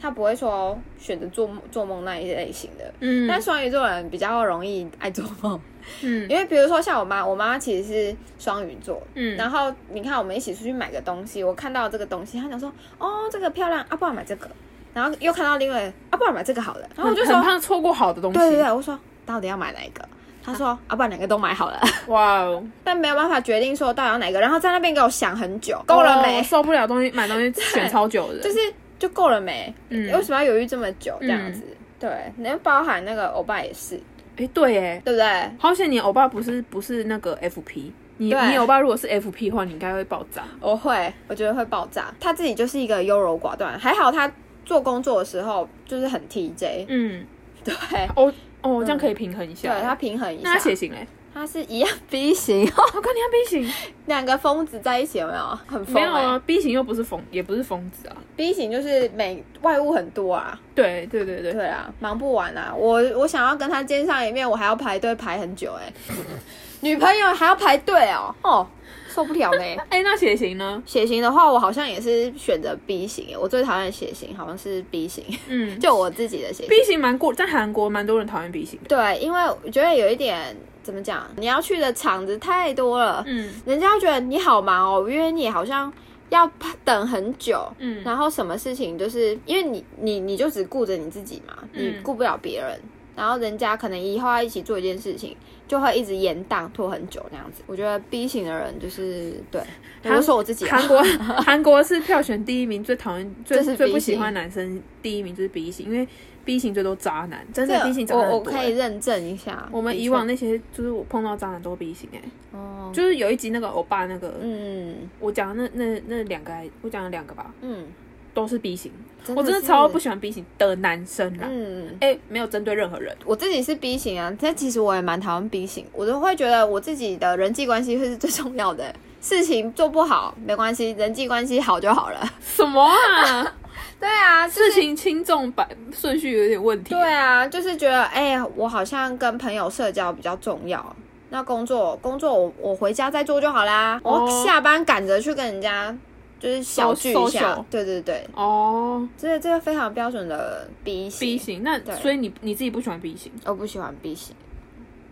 [0.00, 3.28] 他不会说选择做梦做梦那一类型的，嗯。
[3.28, 5.60] 但双鱼座人比较容易爱做梦，
[6.02, 6.28] 嗯。
[6.28, 9.36] 因为比如说像我妈，我妈其实是双鱼座，嗯。
[9.36, 14.50] 然后你看我们一起出去买个东西，我看到这个东西，她想说哦这个漂亮啊，不然买这个。
[14.92, 16.88] 然后又看到另外啊，不然买这个好了。
[16.96, 18.38] 然后我就说很怕错过好的东西。
[18.40, 20.06] 对对对，我说到底要买哪一个？
[20.44, 22.62] 他说：“啊，不然两个都买好了。”哇哦！
[22.82, 26.38] 但没有办法决定说到底要哪个，然后在那边给我想很久，够了没？
[26.38, 28.58] 我受不了东西，买东西选超久的，就是
[28.98, 29.72] 就够了没？
[29.90, 31.16] 嗯，为什么要犹豫这么久？
[31.20, 31.62] 这样子，
[32.00, 34.00] 对，能包含那个欧巴也是，
[34.36, 35.50] 哎，对，哎，对不对？
[35.58, 40.42] 好险你欧巴不是不是那个 FP，你你欧巴如果是 FP 的话，你应该会爆炸。
[40.60, 42.12] 我会，我觉得会爆炸。
[42.18, 44.30] 他自己就是一个优柔寡断，还好他
[44.64, 46.86] 做工作的时候就是很 TJ。
[46.88, 47.24] 嗯，
[47.62, 47.74] 对。
[48.16, 48.32] 哦。
[48.62, 49.72] 哦，这样可以平衡一下。
[49.74, 50.42] 对，它平衡一下。
[50.44, 51.06] 那他血型嘞？
[51.34, 52.60] 它是一样 B 型。
[52.60, 53.74] 我跟你讲 B 型，
[54.06, 55.58] 两个疯子在一起有没有？
[55.66, 56.00] 很疯、欸。
[56.00, 58.16] 没有啊，B 型又不是疯，也不是疯子啊。
[58.36, 60.60] B 型就是每外物很多啊。
[60.74, 61.54] 对对对对。
[61.54, 62.74] 对啊，忙不完啊。
[62.76, 66.14] 我我想要跟他见上一面，我还要排队排很久哎、欸。
[66.82, 68.34] 女朋友还要排队哦。
[68.42, 68.66] 哦。
[69.12, 69.76] 受不了嘞！
[69.90, 70.82] 哎、欸，那血型呢？
[70.86, 73.36] 血型的话，我好像也是选择 B 型。
[73.38, 75.22] 我最讨厌血型好像是 B 型。
[75.48, 76.68] 嗯， 就我自己的血型。
[76.68, 78.88] B 型蛮过，在韩国蛮多人讨厌 B 型的。
[78.88, 83.22] 对，因为我觉得有一点怎么讲，你要去的场子太多了。
[83.26, 85.92] 嗯，人家觉得你好忙哦，因为你好像
[86.30, 86.50] 要
[86.84, 87.66] 等很久。
[87.78, 92.80] 嗯，然后什么事情就是因为你你你就只顾着你自己嘛，你顾不了别人。
[93.14, 95.36] 嗯然后人家可能以后要一起做一件事情，
[95.68, 97.62] 就会一直延宕拖很久那样子。
[97.66, 99.60] 我觉得 B 型的人就是对，
[100.02, 101.02] 比如说我自己，韩国
[101.44, 106.08] 韩国是票选第一名最讨厌最最不喜欢男生第一名就是 B 型，因为
[106.44, 109.68] B 型最多渣男，真的 B 型渣男我我可以认证一下。
[109.70, 117.86] 我们以往那些就是我碰到渣男都是 B 型哎、欸，哦，就是有一集那个欧巴那个，嗯，我讲的那那那两个，我讲了两个吧，嗯，
[118.34, 118.90] 都是 B 型，
[119.24, 132.28] 真我真的超不喜欢 B 型的男生啦，嗯，哎、欸，没有针对任何人，我自己是 B 型啊，但其实我也蛮讨厌 B 型，我都会觉得我自己的人际关系会是最重要的，事情做不好没关系，人际关系好就好了。
[132.42, 133.54] 什么啊？
[134.00, 136.90] 对啊，就是、事情轻重摆顺序有点问题。
[136.90, 140.96] 对啊，就是觉得哎、欸，我好像跟朋友社交比较重要。
[141.30, 143.98] 那工作工作我我回家再做就好啦。
[144.02, 145.96] 哦、我下班赶着去跟人家
[146.42, 147.64] 就是小聚一下。
[147.70, 148.26] 对对对。
[148.34, 151.20] 哦，这这个非常标准的 B 型。
[151.20, 153.30] B 型，那对所以你你自己不喜欢 B 型？
[153.44, 154.34] 我不喜欢 B 型。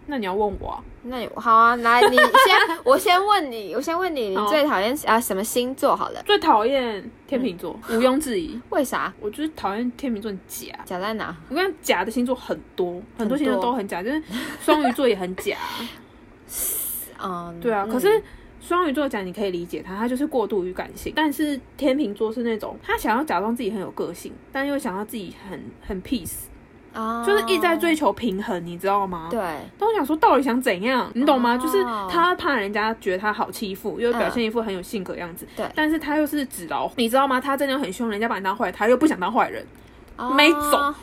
[0.07, 0.83] 那你要问我啊？
[1.05, 5.95] 那你好啊，来，你 先，我先问你，我先问你，你最讨厌啊什么星座？
[5.95, 8.59] 好了，最讨厌天秤座，毋庸置疑。
[8.71, 9.13] 为啥？
[9.21, 11.37] 我就是讨厌天秤座很假，假在哪？
[11.49, 14.21] 我跟你讲，假的星座很多，很多星座都很假，就是
[14.61, 15.57] 双鱼座也很假。
[17.23, 17.87] 嗯，对啊。
[17.87, 18.21] 可是
[18.71, 21.13] 双鱼座讲，你可以理解他，他就是过度于感性。
[21.17, 26.43] 但是天秤座是那种他想要假装自己很有个性，但又想要自己很很 peace。
[26.95, 29.27] Oh, 就是一直在追求平衡，你知道吗？
[29.29, 29.41] 对。
[29.77, 31.11] 但我想说，到底想怎样？
[31.15, 31.63] 你懂吗？Oh.
[31.63, 35.45] 就是他怕人家觉得他好欺负，又表现一副很有性格样子。
[35.57, 35.67] 对。
[35.75, 37.41] 但是他又是纸老虎，你知道吗？
[37.41, 39.67] 他真的很凶，人家把你当坏，他又不想当坏人。
[40.15, 40.33] Oh.
[40.33, 40.95] 没种，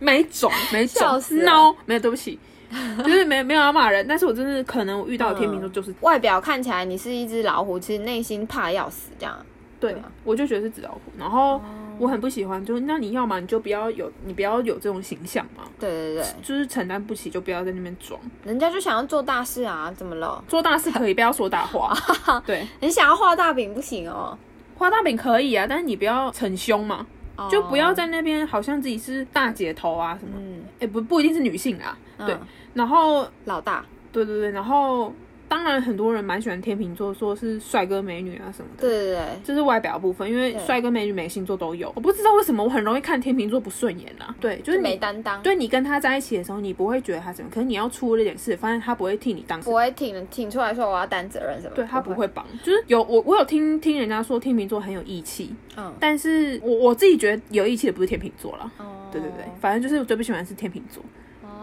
[0.00, 1.20] 没种， 没种。
[1.44, 2.38] No，没有，对不起，
[3.04, 4.06] 就是没没有要骂人。
[4.08, 9.36] 但是我真的可能我遇到的天秤座就是、嗯、外表看起来你是一只老虎，其实内心怕要死这样。
[9.80, 11.52] 对，对我就觉得是纸老虎，然后。
[11.52, 11.62] Oh.
[11.98, 15.64] 我很不喜欢，就是那你要嘛，你就不要有，你不要有这种形象嘛。
[15.80, 18.20] 对对对，就是承担不起，就不要在那边装。
[18.44, 20.40] 人家就想要做大事啊，怎么了？
[20.46, 21.92] 做大事可以，不要说大话。
[22.46, 24.38] 对，你想要画大饼不行哦，
[24.76, 27.04] 画大饼可以啊，但是你不要逞凶嘛，
[27.50, 30.34] 就不要在那边好像自己是大姐头啊什么。
[30.38, 32.36] 嗯，哎，不不一定是女性啊，对，
[32.74, 35.12] 然后老大，对对对，然后。
[35.50, 38.82] 当然，很多人蛮喜欢天秤座，说是帅哥美女啊什么的。
[38.82, 41.90] 对对对，就是外表部分，因为帅哥美女每个星座都有。
[41.96, 44.36] 我不知道为什么我很容易看天秤座不顺眼啊。
[44.38, 45.42] 对，就是没担当。
[45.42, 51.74] 对，你跟他在一起的时候，你不会觉得他怎么，可是你要出了点事，发现他不会替你当，不会挺挺出来说我要担责任什么。
[51.74, 58.70] 对，他不会帮，就是有我我有听听人家说天秤座很有义气，嗯，但是我我自己觉得有义气的不是天秤座了。
[58.76, 61.02] 哦，对对对，反正就是我最不喜欢的是天秤座。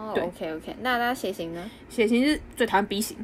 [0.08, 1.70] 哦，对，OK OK，那那血型呢？
[1.88, 3.16] 血型是最讨厌 B 型。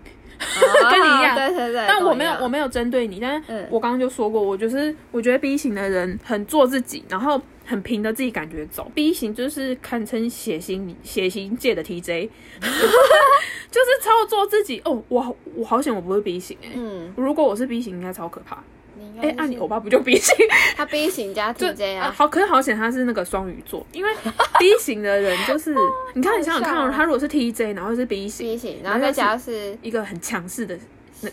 [0.90, 8.90] 跟你一样，对对对，但我没有，我没有针对你，但是我刚刚就说过，我就是我觉得 B 型的人很做自己，然后很凭着自己感觉走。
[8.92, 12.28] B 型就是堪称血型血型界的 TJ，
[12.60, 14.82] 就是超做自己。
[14.84, 18.64] 哦，我我好险我不是 B 型哎，嗯，如果我是 B 型，应该超可怕。
[19.20, 20.34] 哎，按你欧巴不就 B 型？
[20.76, 24.10] 他 B 型加 TJ 啊，好，可是好险他是那个双鱼座，因为
[24.58, 25.74] B 型的人就是，
[26.14, 30.78] 你看你想想看，他如果是 TJ，然后是 B 型，B 型，然后再加是一个很强势的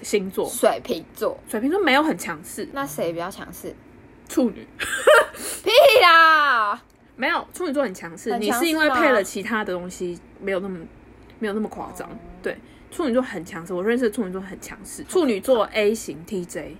[0.03, 3.75] 星座，水瓶座，水瓶座没有很强势，那谁比较强势？
[4.27, 4.67] 处女，
[5.63, 5.71] 屁
[6.03, 6.79] 啦，
[7.15, 10.77] 没有，处女座很强势，你是因为配了其他的东西，没有那么
[11.39, 12.07] 没有那么夸张，
[12.43, 12.55] 对，
[12.91, 16.73] 处女座很强势，我认识的处女座很强势，处女座 A 型 TJ。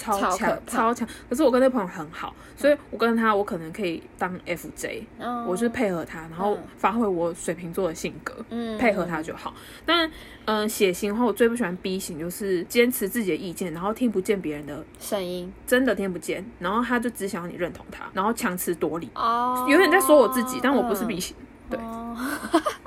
[0.00, 1.06] 超强，超强！
[1.28, 5.04] 可是我跟那朋友很好，所以我跟他，我可能可以当 FJ，
[5.46, 9.52] 我就是配合他，然后发挥我水瓶座的性格，嗯配合他就好。
[9.84, 10.10] 但
[10.46, 21.36] 嗯，血型的话，我最不喜欢 B 型，就是坚持自己的意见，然后听不见别人的声音，真的听不见，然后他就只想要你认同他，然后强词夺理，哦有点在说我自己，但我不是 B 型，
[21.68, 21.78] 对。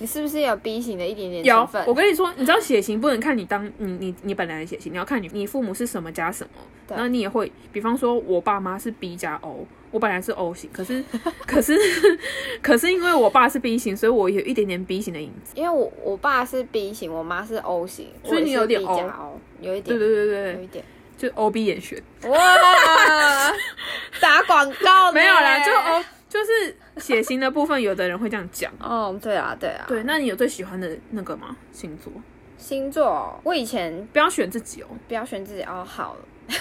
[0.00, 1.82] 你是不是有 B 型的一点点成分？
[1.84, 11.04] 有，我跟你说，你知道血型不能看你当你你你本来的血型，你要看你你父母是什么加什么，对然后你也会，比方说我爸妈是 B 加 O，我本来是 O 型，可是
[11.46, 11.78] 可是
[12.62, 15.52] 可是因为我爸是 B 型，所以我有一点点 B 型的影子。
[15.54, 20.84] 因为我我爸是 B 型，我妈是 O 型，所以你有点 O，有一点，对对对对，有一点，
[21.18, 22.02] 就 O B 眼选。
[22.26, 22.38] 哇，
[24.18, 26.04] 打广告没有啦，就 O。
[26.30, 28.72] 就是血型的部分，有的人会这样讲。
[28.78, 29.84] 哦，对啊，对啊。
[29.88, 31.56] 对，那你有最喜欢的那个吗？
[31.72, 32.12] 星座？
[32.56, 35.84] 星座，我以前不要选自己哦，不要选自己哦。
[35.84, 36.54] 好 了，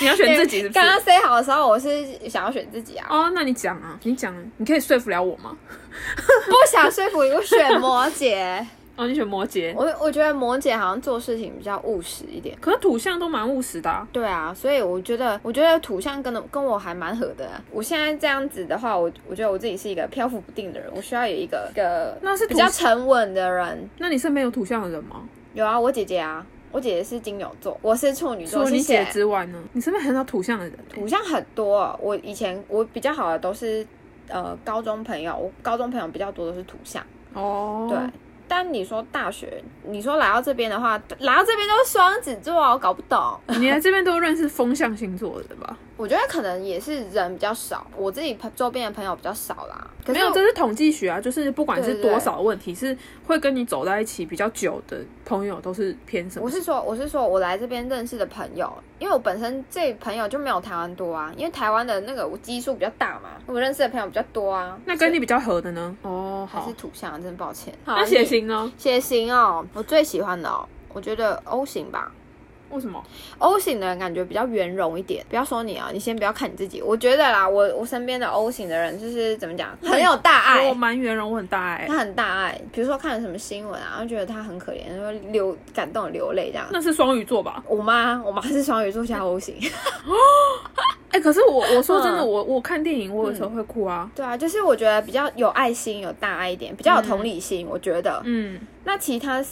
[0.00, 0.74] 你要选自己是不是？
[0.74, 3.06] 刚刚 say 好的时候，我是想要选自己啊。
[3.10, 5.56] 哦，那你讲啊，你讲，你可以说服了我吗？
[6.46, 8.64] 不想说服，我选摩羯。
[8.98, 14.06] 哦，你选摩羯，我我觉得摩羯好像做事情比较务实一点，可是土象都蛮务实的啊。
[14.12, 17.62] 对啊，所以我觉得，我觉得土象跟跟我还蛮合的啊。
[17.70, 23.88] 我现在这样子的话，我我觉得我自己是一个漂浮不定的人，我需要有一个一个那是比较沉稳的人。
[23.98, 25.22] 那你身边有土象的人吗？
[25.54, 28.64] 有啊，我姐姐啊，我姐姐是金牛座，我是处女座。
[28.64, 29.62] 除了你姐之外呢？
[29.74, 31.96] 你身边很少土象的人，土象很多。
[32.02, 33.86] 我以前我比较好的都是。
[34.30, 37.02] 呃高中朋友，我高中朋友比较多都是土象
[37.32, 37.98] 哦，对。
[38.48, 43.38] 但你说大学，你说来到这边的话，来到这边都是双子座，我搞不懂。
[43.60, 45.76] 你来这边都认识风象星座的吧？
[45.98, 49.90] 我觉得可能也是人比较少，我自己朋周边的朋友比较少啦。
[50.06, 52.96] 可是没有，这是统计学啊，就是不管是多少问题，是
[53.26, 56.44] 会跟你走在一起比较久的朋友都是偏什么？
[56.44, 64.78] 我是说，我是说我来这边认识的朋友，因为我本身这朋友就没有台湾多啊，因为台湾的那个我基数比较大嘛，我认识的朋友比较多啊。
[64.84, 65.96] 那跟你比较合的呢？
[66.02, 67.74] 哦，好，还是土象，真抱歉。
[67.84, 68.72] 那血型呢？
[68.78, 72.12] 血型哦，我最喜欢的哦，我觉得 O 型吧。
[72.70, 73.02] 为什么
[73.38, 75.24] O 型的人感觉比较圆融一点？
[75.28, 76.82] 不要说你啊，你先不要看你自己。
[76.82, 80.68] 我觉得啦，我我身边的 O 型的人就是怎么讲，很有大爱。
[80.68, 81.86] 我蛮圆融，我很大爱。
[81.88, 86.66] 他很大爱，比如说看了什么新闻啊，就觉得他很可怜，就流感动流泪这样。
[86.70, 87.62] 那是双鱼座吧？
[87.66, 89.56] 我妈，我妈是双鱼座加 O 型。
[91.10, 94.10] 哎、欸，可是我我说真的，嗯、我我看电影，我有时候会哭啊、嗯。
[94.14, 97.66] 对啊，就是我觉得比较有爱心、有大爱一点，比较有同理心。
[97.66, 99.42] 嗯、我觉得，嗯，那其他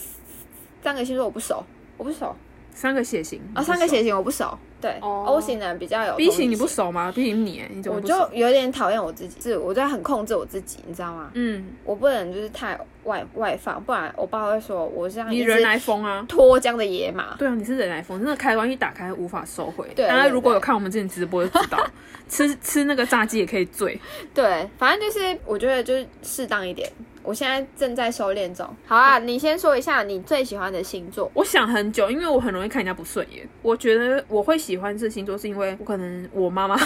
[0.83, 1.63] 三个星座我不熟，
[1.97, 2.35] 我不熟。
[2.77, 4.55] 三个血型啊，三个血型我不熟。
[4.79, 6.15] 对，O 型的人比较有。
[6.15, 7.97] B 型你不熟吗？B 型你，你怎么？
[7.97, 11.31] 我就有点讨厌我自己，是我在很控制我自己，你知道吗？
[11.33, 17.35] 嗯，我不能就是太外外放，不然我爸会说我像你人来疯啊，脱缰的野马。
[17.37, 19.87] 对啊，你是人来疯，真的开关一打开无法收回。
[19.95, 21.83] 对，大家如果有看我们之前直播就知道，
[22.29, 23.99] 吃吃那个炸鸡也可以醉。
[24.31, 26.87] 对，反正就是我觉得就是适当一点。
[27.27, 28.65] 我现在正在修炼中。
[28.85, 31.29] 好啊，你先说一下你最喜欢的星座。
[31.33, 33.45] 我想很久，因为我很容易看人家不顺眼。
[33.61, 36.79] 我觉得我会喜欢这星座，是因为我可能我妈妈，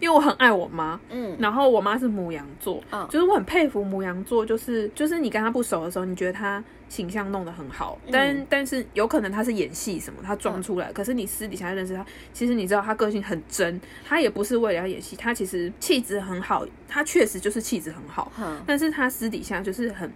[0.00, 6.62] 因为我很爱我妈，嗯，然后我妈是母羊座，嗯，就是我很佩服母羊座，就是就是你跟他不熟的时候，你觉得他。
[6.86, 10.90] 形象弄得很好，但、嗯、但是有可能他是演戏什么，他装出来。
[10.90, 18.30] 嗯、可是你私底下认识他，其实你知道他个性很真，他也不是为了要演戏，他其实气质很好，他确实就是气质很好。
[18.38, 20.10] 嗯、但是他私底下就是很。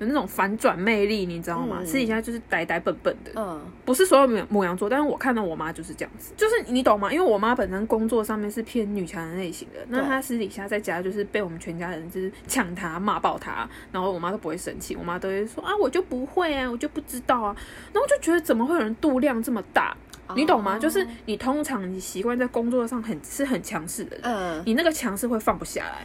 [0.00, 1.80] 有那种反转魅力，你知道吗？
[1.84, 3.30] 私底下就是呆呆笨笨的。
[3.36, 7.12] 嗯，不是所有母羊座，但是我看到我妈就是这样子，就是你懂吗？
[7.12, 17.56] 因为我妈本身工作上面是偏女强人类型的，那她私底下在家就是被我们全家人就是抢她、骂爆她，然后我妈都不会生气，我妈都会说啊，我就不会啊，我就不知道啊，
[17.92, 19.96] 然后就觉得怎么会有人度量这么大？
[20.34, 20.76] 你懂吗？
[20.76, 26.04] 就是你通常你习惯在工作上很是很强势的人，嗯，你那个强势会放不下来。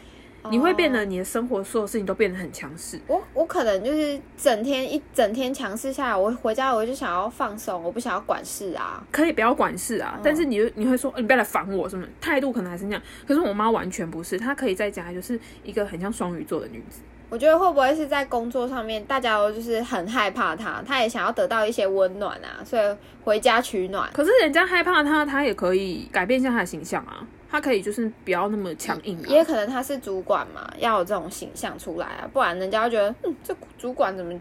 [0.49, 2.99] 你会变得你的生活所有事情都变得很强势。
[3.07, 9.03] 我我可能就是整天一整天强势下来，我回家我就想要放松，我不想要管事啊。
[9.11, 13.01] 可以不要管事啊，但是你你会说，你不要来烦我什么态度可能还是那样。
[13.27, 17.01] 可是我妈完全不是，她可以在家就是一个很像双鱼座的女子。
[17.29, 24.09] 我觉得会不会是在工作上面，大家都就是很害怕她，她也想要得到一些温暖啊，所以回家取暖。
[24.13, 27.21] 可是人家害怕她，她也可以改变一下她的形象啊。
[27.51, 34.33] 他可以就是不要那么强硬，也可能他是主管嘛，要有这种形象出来啊，不然人家会觉得，嗯，这主管怎么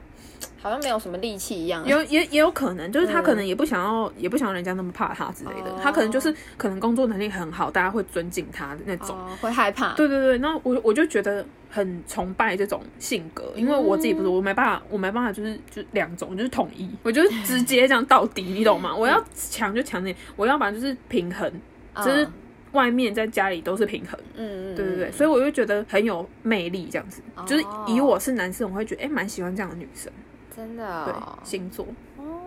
[0.61, 1.87] 好像没有什么力气一样。
[1.87, 5.71] 有也也有可能，就是他可能也不想要，嗯、也不想要人家那么怕他之类的。
[5.71, 9.95] 哦、他可能就是可能工作能力很好，大家会尊敬他的那种，哦、会害怕。
[9.95, 18.95] 对对对，那我我就觉得很崇拜这种性格，因为我自己不是，我没办法，我没办法，就是就两种，就是统一，我就是直接这样到底，你懂吗？
[18.95, 21.51] 我要强就强点，我要把就是平衡，
[21.97, 22.25] 就是。
[22.25, 22.33] 嗯
[22.73, 30.13] 外面在家里都是平衡，嗯嗯，对对对，所以我就觉得很有魅力，这样子，哦、就是以我是男生，我会觉得哎，蛮、欸、喜欢这样的女生，
[30.55, 31.87] 真的、哦，对，星座，
[32.19, 32.41] 哦，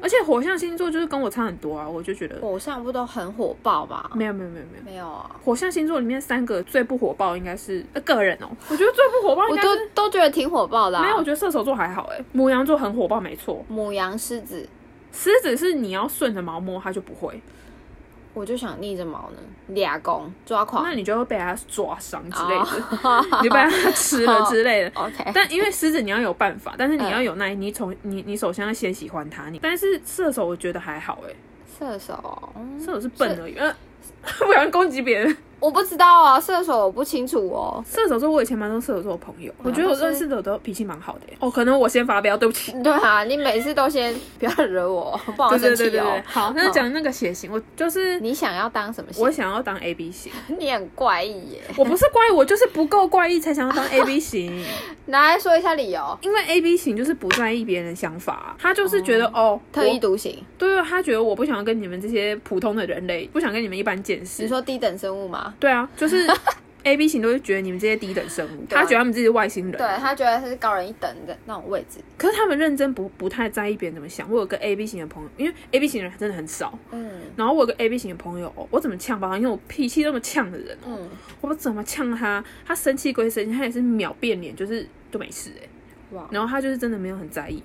[0.00, 4.10] 而且火象星座就是跟我差很多啊，我就觉得火象不都很火爆吗？
[4.14, 4.84] 没有没有没有没有。
[4.84, 14.68] 没有啊，火象星座里面三个最不火爆应该是个人哦，我觉得最不火爆应该是，我都都觉得挺火爆的、啊，没有，我觉得射手座还好哎，母羊座很火爆，没错，母羊、狮子，
[15.12, 17.40] 狮子是你要顺着毛摸，它就不会。
[18.34, 23.24] 我就想逆着毛呢，俩攻抓狂，那你就会被它抓伤之类的，oh.
[23.40, 24.90] 你就被它吃了之类的。
[24.96, 25.06] Oh.
[25.06, 29.48] OK，但因为狮子你要有办法，但是你要有耐，你从你你首先要先喜欢它。
[29.50, 31.36] 你但是射手我觉得还好哎、欸，
[31.78, 33.72] 射手，射手是笨而已，呃
[34.44, 35.36] 不想攻击别人。
[35.64, 37.82] 我不知道啊，射手我不清楚哦。
[37.88, 41.20] 射手座我以前蛮多射手座的朋友，我觉得我认识的都脾气蛮好的。
[41.38, 42.72] 哦，可能我先发飙，对不起。
[42.84, 46.20] 对啊，你每次都先不要惹我， 不好生气哦。
[46.26, 49.24] 好，那讲那个血型，我就是你想要当什么型？
[49.24, 50.30] 我想要当 A B 型。
[50.58, 51.62] 你很怪异耶。
[51.78, 54.62] 我不是怪异，我就是不够怪异才想要当 A B 型。
[55.06, 56.18] 拿来说一下理由。
[56.20, 60.36] 因为 A B 型就是不在意别人的想法，他就是觉得哦，特立独行。
[60.58, 64.42] 对啊，他觉得我不想要跟你们这些普通的人类，不想跟你们一般见识。
[64.42, 65.53] 你说低等生物吗？
[65.58, 66.26] 对啊，就是。
[66.84, 71.98] A B 型都会觉得你们这些低等生物，他觉得他们自己是外星人，对他觉得他是高人一等的那种位置。
[72.18, 74.30] 可是他们认真不不太在意别人怎么想。
[74.30, 77.22] 我有个 A B 型的朋友，因为 A B 型的人真的很少，嗯。
[77.36, 79.34] 然后我有个 A B 型的朋友，我怎么呛吧？
[79.34, 81.08] 因为我脾气那么呛的人，嗯，
[81.40, 82.44] 我怎么呛他？
[82.66, 85.68] 他生气归生气，他也是秒变脸，就是都没事哎、欸。
[86.18, 86.28] 哇！
[86.30, 87.62] 然后他就是真的没有很在意。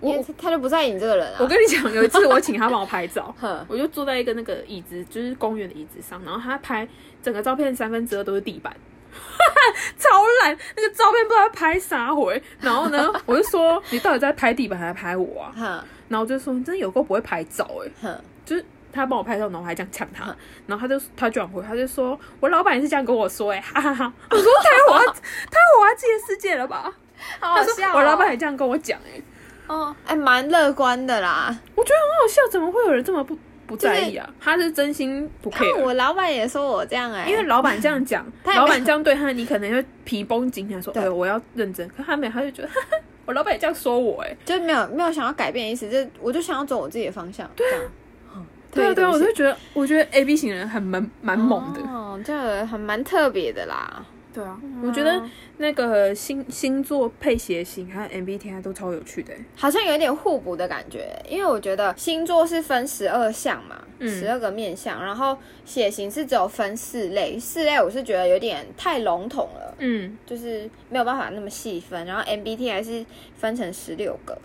[0.00, 1.36] 我他就不在意你这个人啊！
[1.38, 3.34] 我跟你讲，有一次我请他帮我拍照，
[3.68, 6.88] 我就坐在一个那个椅子，就是公园的椅子上，然后他拍
[7.22, 8.74] 整个照片三分之二都是地板，
[9.98, 10.08] 超
[10.42, 12.42] 烂，那个照片不知道拍啥回。
[12.60, 15.84] 然后呢， 我就说你到底在拍地板还是拍我啊？
[16.08, 20.34] 然后我就说你真的有够不会拍照哎、欸，就是他帮我拍照，然后我还这样抢他，
[20.66, 24.12] 然后他就他转回，他就说我老板也是这样跟我说哎、欸，哈哈哈！
[24.30, 26.90] 我说太滑太滑稽的世界了吧？
[27.38, 29.22] 好好笑、哦，我老板也这样跟我讲哎、欸。
[29.70, 31.56] 哦，哎，蛮乐观的啦。
[31.76, 34.26] 我觉得很好笑，怎么会有人这么不不在意啊？
[34.26, 35.80] 就是、他是真心不 care。
[35.80, 42.68] 我老板也说我这样哎、欸，因为老板这样讲， 老板这样对他，你可能会皮绷紧，他说：“对，我要认真。”可他没有，他就觉得
[43.26, 47.48] 我老板也这样说我、欸，哎，就没有没有想要改变意思，就我就想要走我自己的方向。
[47.54, 48.42] 对啊，
[48.72, 54.04] 对啊，对啊，我就觉得，我觉得 A B 型人很蛮蛮猛的，哦，这个很蛮特别的啦。
[54.32, 55.22] 对啊，我觉得
[55.58, 61.20] 那个星星座配血型还有 MBTI 都超有趣的，好像有点互补的感觉。
[61.28, 72.06] 因为我觉得星座是分十二项嘛，十二个面相，然后血型是只有分四类，四类我是觉得有点太笼统了，嗯，就是没有办法那么细分。
[72.06, 73.04] 然后 MBTI 是
[73.36, 74.38] 分成十六个，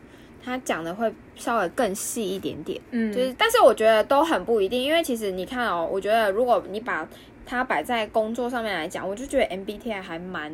[0.43, 7.07] 他讲的会稍微更细一点点，嗯，就是但是我觉得都很不一定，因为其实你看哦，我觉得如果你把
[7.45, 10.51] 它摆在工作上面来讲，我就觉得 MBTI 还蛮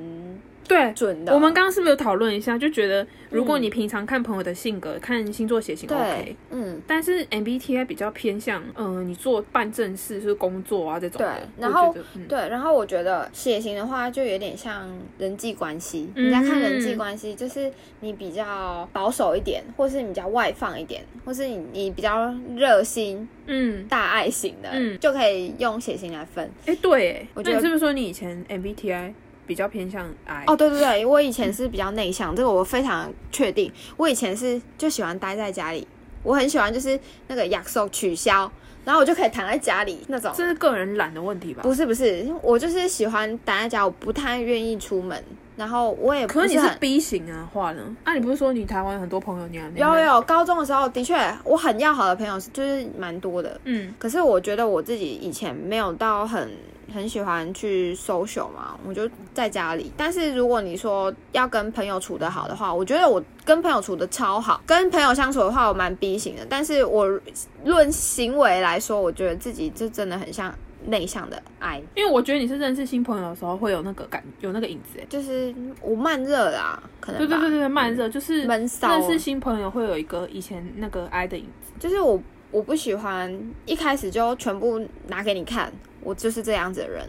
[0.68, 1.34] 对准的。
[1.34, 11.20] 我们刚刚是不是有讨论一下，就觉得如果你平常看朋友的性格、嗯、看星座血型 OK，嗯，但是 MBTI 比较偏向，嗯、呃，你做办正事是工作啊这种。
[11.20, 11.28] 对，
[11.60, 14.88] 然后、嗯、对，然后我觉得血型的话就有点像
[15.18, 16.10] 人际关系。
[16.16, 23.28] 你在看人际关系，就是你比较保守一点，或是你比较外放一点，或是你你比较热心。
[23.48, 26.46] 嗯，大爱型的，嗯，就可以用血型来分。
[26.66, 29.12] 哎、欸，对，我觉得是不是说你以前 MBTI
[29.52, 30.46] 比较偏向 I？
[30.48, 33.70] 哦，对对对，我以前是比较内向，嗯、这个我非常确定。
[33.98, 35.86] 我以前是就喜欢待在家里，
[36.24, 36.98] 我很喜欢就是
[37.28, 38.50] 那个约束取消，
[38.86, 40.32] 然后我就可以躺在家里那种。
[40.34, 41.64] 这是个人懒的问题吧？
[41.64, 45.22] 不是不是，我就是喜欢待在家，我不太愿意出门。
[45.58, 47.84] 然后我也可是你是 B 型啊，话呢？
[48.06, 53.94] 啊，你不是说你台湾很多朋友，你还有有高中的时候的确，我很要好的朋友就是蛮多的，嗯。
[54.00, 56.50] 可是我觉得我自己以前没有到很
[56.92, 59.92] 很喜欢去 social 嘛，我就在家里。
[59.96, 64.62] 但是如果你说要跟朋友处得好的话，我觉得我跟朋友处得超好。
[64.66, 66.46] 跟朋友相处的话，我蛮 B 型的。
[66.48, 67.20] 但是我
[67.64, 70.54] 论行为来说，我觉得自己就真的很像。
[70.88, 78.90] 内向的 I，因为我觉得你是认识新朋友的时候会有那个感，有那个影子，就是我慢热啦，可能对对对对慢热就是闷骚。
[78.90, 82.20] 认识新朋友会有一个以前那个 I 的影子，就是我
[82.50, 83.32] 我不喜欢
[83.68, 85.72] 一开始就全部拿给你看，
[86.04, 87.08] 我就是这样子的人，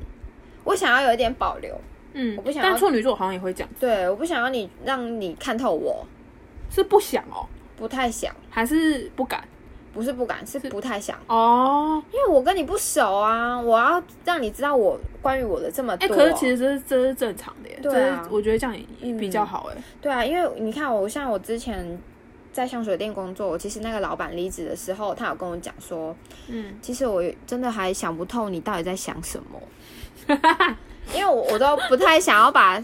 [0.64, 1.74] 我想要有一点保留，
[2.12, 2.70] 嗯，我不想要。
[2.70, 6.06] 但处女座好像也会讲，对，我不想要你让你看透我，
[6.70, 9.42] 是不想哦，不太想，还是不敢。
[9.94, 16.06] 不是不敢，是不太想哦，因为我跟你不熟啊，我要让你知道我关于我的这么多。
[16.06, 19.84] 哎、欸，可是其实这是这是正常的耶，对啊，我觉得这样也比较好哎、嗯。
[20.00, 22.00] 对啊，因为你看我像我之前
[22.52, 26.14] 在香水店工作，其实那个老板离职的时候，他有跟我讲说，
[26.48, 29.60] 嗯，其实我真的还想不透你到底在想什么，
[31.14, 32.82] 因为我我都不太想要把。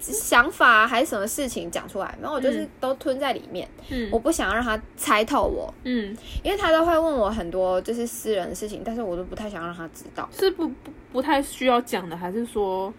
[0.00, 3.68] 想法还是什么事情讲出来，然后我就是都吞在里面。
[3.90, 5.72] 嗯，我不想要让他猜透我。
[5.84, 10.26] 嗯，因为他都会问我很多就是私人的事情，但是我都不太想让他知道。
[10.32, 12.92] 是不不不太需要讲的，还是说，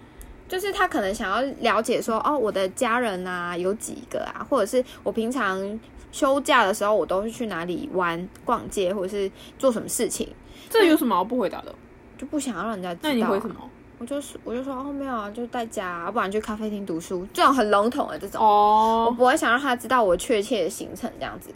[0.47, 5.79] 就是他可能想要了解说，哦，我的家人啊有几个啊，或者是我平常
[6.15, 10.25] 休假的时候，我都是去哪里玩、逛街，或者是做什么事情。
[10.69, 11.75] 这有什么不回答的？
[12.17, 13.09] 就不想要让人家知道。
[13.09, 13.55] 那你回什么？
[13.99, 19.07] 我就是，我就说哦，没有啊，就在家，啊，不然去咖啡厅读书，这种很笼统的这种，oh.
[19.07, 21.49] 我不会想让他知道我确切的行程这样子，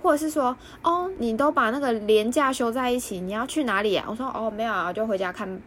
[0.00, 4.06] 或者是说哦，你都把那个连假休在一起，你要去哪里啊？
[4.08, 5.60] 我说哦，没有啊，就回家看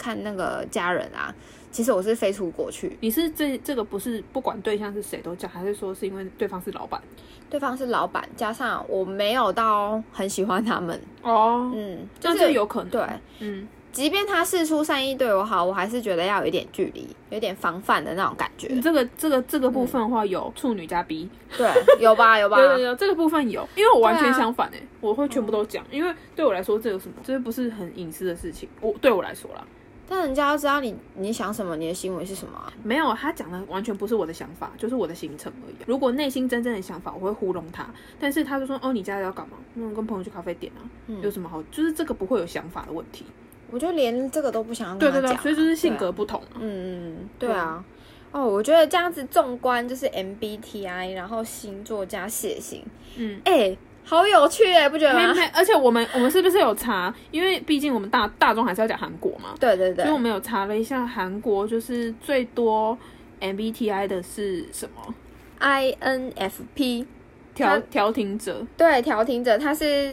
[0.00, 1.34] 看那个家人啊。
[1.70, 2.96] 其实我是飞出国去。
[3.00, 7.00] 你是这这个不是不管对象是谁都讲，还是说是因为对方是老板？
[7.48, 13.06] 对方是老板，加上我没有到很喜欢他们哦，嗯，就是这有可能对，
[13.38, 13.68] 嗯。
[13.92, 18.68] 即便他事出善意对我好，我还是觉得要有一点距离，有点防范的那种感觉。
[18.70, 21.28] 你这个这个这个部分的话，有处女加 B，
[21.58, 22.56] 对，有吧 有吧？
[22.60, 28.68] 有有有，这个部分有，因为我完全相反哎、欸，我会全部都讲，因为对我来说这有什么，这不是很隐私的事情。
[28.80, 29.66] 我对我来说啦，
[30.12, 32.72] 但人家要知道你你想什么，你的行为是什么啊？
[32.82, 35.74] 没有，他讲的完全不是我的想法，就是我的行程而已。
[35.86, 37.88] 如果内心真正的想法，我会糊弄他。
[38.18, 39.56] 但是他就说：“哦，你家里要干嘛？
[39.76, 41.62] 嗯，跟朋友去咖啡店啊，嗯、有什么好？
[41.70, 43.24] 就是这个不会有想法的问题。”
[43.70, 45.22] 我就连这个都不想要跟他讲。
[45.22, 46.58] 对对对，所以就是性格不同、啊。
[46.58, 47.84] 嗯嗯，对啊。
[48.32, 52.84] 哦，我觉得这样子纵观就是 MBTI，然后星座加血型，
[53.16, 53.78] 嗯，哎、欸。
[54.10, 55.32] 好有趣哎，不觉得吗？
[55.54, 57.14] 而且我们我们是不是有查？
[57.30, 59.54] 因为毕竟我们大大众还是要讲韩国嘛。
[59.60, 60.04] 对对对。
[60.04, 62.98] 所以我们有查了一下韩国，就是最多
[63.40, 65.14] MBTI 的是什么
[65.60, 67.06] ？INFP
[67.54, 68.66] 调调停者。
[68.76, 70.12] 对，调停者，他是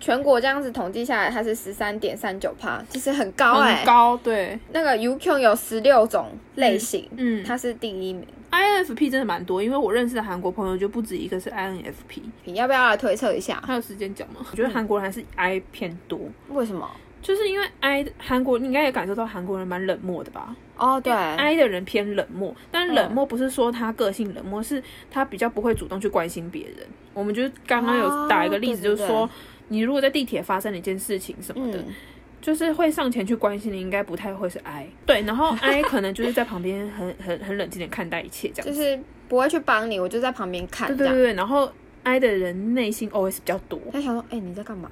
[0.00, 4.16] 全国这样子统计下来，他是十三点三九趴，其实很高哎，很高。
[4.24, 8.26] 对，那个 UQ 有十六种类型，嗯，它是第一名。
[8.50, 12.22] INFP 真的蛮多，因为我认识的韩国朋友就不止一个是 INFP。
[12.44, 13.62] 你要不要来推测一下？
[13.66, 14.46] 还有时间讲吗？
[14.50, 16.20] 我觉得韩国人还是 I 偏多。
[16.48, 16.88] 为什么？
[17.22, 20.54] 就是因为 I 韩国，你应该也感受到韩国人蛮冷漠的吧？
[20.76, 24.80] 哦，对，I 的人偏冷漠，但冷漠不是说他个性冷漠，是
[25.10, 26.86] 他比较不会主动去关心别人。
[27.14, 29.28] 我们就刚刚有打一个例子，就是说，
[29.68, 31.82] 你如果在地铁发生了一件事情什么的。
[32.40, 34.86] 就是会上前去关心的，应该不太会是 I。
[35.04, 40.88] 对，然后 I 可能就是在旁边很 很很冷静的看待一切，这样就是不会去帮你，我就在旁边看。
[40.96, 41.70] 对对对，然后
[42.04, 44.90] I 的人内心 OS 比较多，他想说，哎、欸，你在干嘛？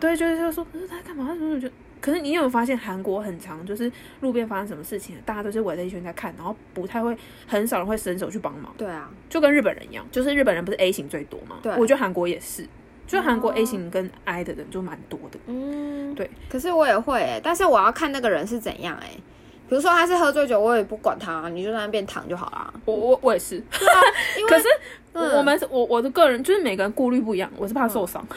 [0.00, 1.26] 对，就是他说，他在干嘛？
[1.26, 1.68] 他怎么就？
[1.98, 7.16] 可是你有没有发现韩国很长，就是路边发生什么事情，大家都是围在一圈在看，然后不太会，
[7.46, 8.72] 很少人会伸手去帮忙。
[8.76, 11.56] 对啊，就跟日本人一样，就是日本人不是 A 型最多吗？
[11.62, 12.66] 对，我觉得韩国也是。
[13.06, 16.30] 就韩国 A 型跟 I 的人就蛮多的，嗯，对。
[16.48, 19.20] 可是我也会哎、欸，但是我要看那个人是怎样哎、欸。
[19.68, 22.72] 比如说他是喝醉酒，我也不管他，你就在那边躺就好啦。
[22.84, 23.60] 我我我也是。
[24.48, 24.68] 可是
[25.12, 28.22] 我们我我的个人就是每个人顾虑不一样，我是怕受伤。
[28.22, 28.28] 哦、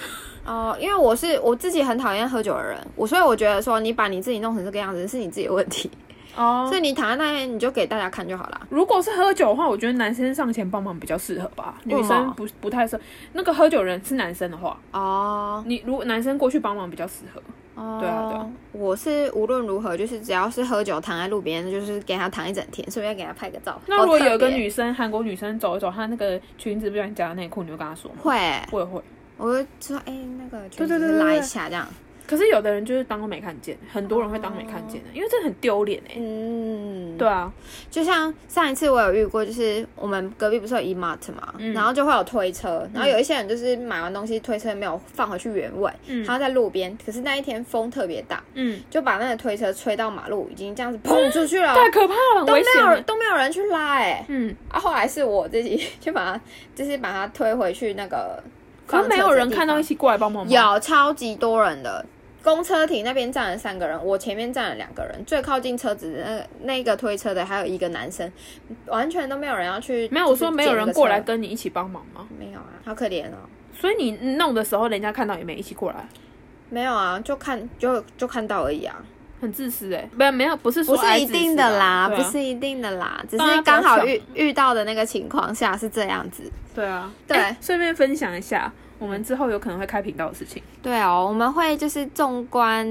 [0.46, 5.92] 嗯呃，因为我是我自己很讨厌喝酒的人，我所以我觉得说你把你自己弄成这个样子是你自己的问题。
[6.40, 8.62] 哦，所以你躺在那边，你就给大家看就好了。
[8.70, 13.04] 如果是喝酒的话，我觉得男生上前帮忙比较适合吧，女生不不太适合。
[13.34, 17.42] 那个喝酒人是男生的话，哦，你如果男生过去帮忙比较适合。
[17.76, 18.50] 哦，对啊，对啊。
[18.72, 23.80] 我是无论如何，就是只要是喝酒躺在路边，就是给他躺一整天，顺便给他拍个照。
[23.88, 28.18] 那如果有一个女生，韩国女生走一走，她那个裙子不小心夹到内裤，你会跟她说吗？
[28.22, 29.02] 会，会会。
[29.38, 31.88] 我会说，哎、欸，那个裙子拉一下这样。
[32.30, 36.14] 可是有的人就是当没看见，很多人会当没看见的，因为这很丢脸哎。
[36.16, 37.52] 嗯，对啊，
[37.90, 56.42] 就像上一次我有遇过，就是我们隔壁不是有 E-Mart 嘛，嗯、然后就会有推车，然后有一些人就是买完东西推车没有放回去原位，嗯，他在路边，可是那一天风特别大，嗯，就把那个推车吹到马路，已经这样子砰出去了， 太可怕了，都没有都没有人去拉哎，嗯，啊，后来是我自己去把它，
[56.76, 58.40] 就是把它推回去那个，
[58.86, 60.52] 可是没有人看到一起过来帮忙吗？
[60.52, 62.06] 有超级多人的。
[62.44, 68.32] 公车亭那边站了三个人，我前面站了两个人，最靠近车子的那个那个推车的还有一个男生，
[68.86, 70.08] 完全都没有人要去。
[70.10, 72.28] 没有，我说没有人过来跟你一起帮忙吗？
[72.40, 73.50] 没有啊，好可怜哦。
[73.74, 76.08] 所以你弄的时候，人家看到也没一起过来？
[76.70, 78.96] 没有啊，就看就就看到而已啊，
[79.42, 80.10] 很自私哎。
[80.16, 86.44] 没有没有，不是说不是一定的啦，不是一定的啦，只是刚好遇遇到的那个情况下是这样子。
[86.74, 88.72] 对啊，对，顺便分享一下。
[89.00, 90.62] 我们之后有可能会开频道的事情。
[90.84, 92.86] 对哦，我们会就是纵观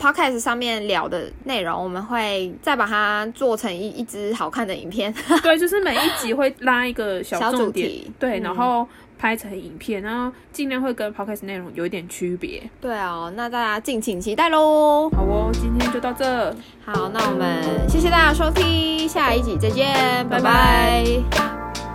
[0.00, 5.14] Podcast 上面聊的内容，我们会再把它做成一一支好看的影片。
[5.42, 8.86] 对，就是每一集会拉一个小重点， 对，然后
[9.18, 12.62] 拍成影片，然后尽量会跟 Podcast 内容有一点区别。
[12.80, 15.10] 对哦，那大家敬请期待喽。
[15.10, 16.50] 好哦，今天就到这。
[16.84, 19.86] 好，那我们谢谢大家收听，下一集再见，
[20.28, 21.04] 拜拜。
[21.30, 21.89] 拜拜。